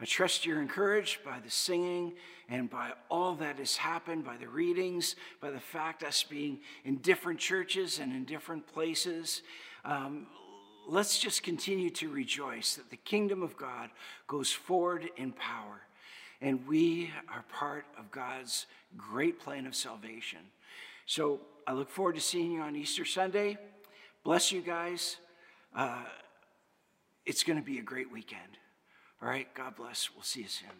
I 0.00 0.04
trust 0.04 0.44
you're 0.44 0.60
encouraged 0.60 1.22
by 1.24 1.38
the 1.38 1.50
singing 1.50 2.14
and 2.48 2.68
by 2.68 2.92
all 3.08 3.34
that 3.36 3.58
has 3.58 3.76
happened, 3.76 4.24
by 4.24 4.36
the 4.36 4.48
readings, 4.48 5.14
by 5.40 5.50
the 5.50 5.60
fact 5.60 6.02
us 6.02 6.24
being 6.24 6.58
in 6.84 6.96
different 6.96 7.38
churches 7.38 8.00
and 8.00 8.12
in 8.12 8.24
different 8.24 8.66
places. 8.66 9.42
Um, 9.84 10.26
let's 10.88 11.18
just 11.18 11.42
continue 11.42 11.90
to 11.90 12.08
rejoice 12.08 12.74
that 12.74 12.90
the 12.90 12.96
kingdom 12.96 13.42
of 13.42 13.56
God 13.56 13.90
goes 14.26 14.50
forward 14.50 15.08
in 15.16 15.32
power, 15.32 15.80
and 16.40 16.66
we 16.66 17.10
are 17.28 17.44
part 17.52 17.86
of 17.98 18.10
God's 18.10 18.66
great 18.96 19.40
plan 19.40 19.66
of 19.66 19.74
salvation. 19.74 20.40
So 21.06 21.40
I 21.66 21.72
look 21.72 21.90
forward 21.90 22.14
to 22.14 22.20
seeing 22.20 22.52
you 22.52 22.60
on 22.60 22.76
Easter 22.76 23.04
Sunday. 23.04 23.58
Bless 24.22 24.52
you 24.52 24.60
guys. 24.60 25.16
Uh, 25.74 26.02
it's 27.26 27.42
going 27.42 27.58
to 27.58 27.64
be 27.64 27.78
a 27.78 27.82
great 27.82 28.10
weekend. 28.12 28.58
All 29.22 29.28
right, 29.28 29.52
God 29.54 29.76
bless. 29.76 30.10
We'll 30.14 30.22
see 30.22 30.42
you 30.42 30.48
soon. 30.48 30.70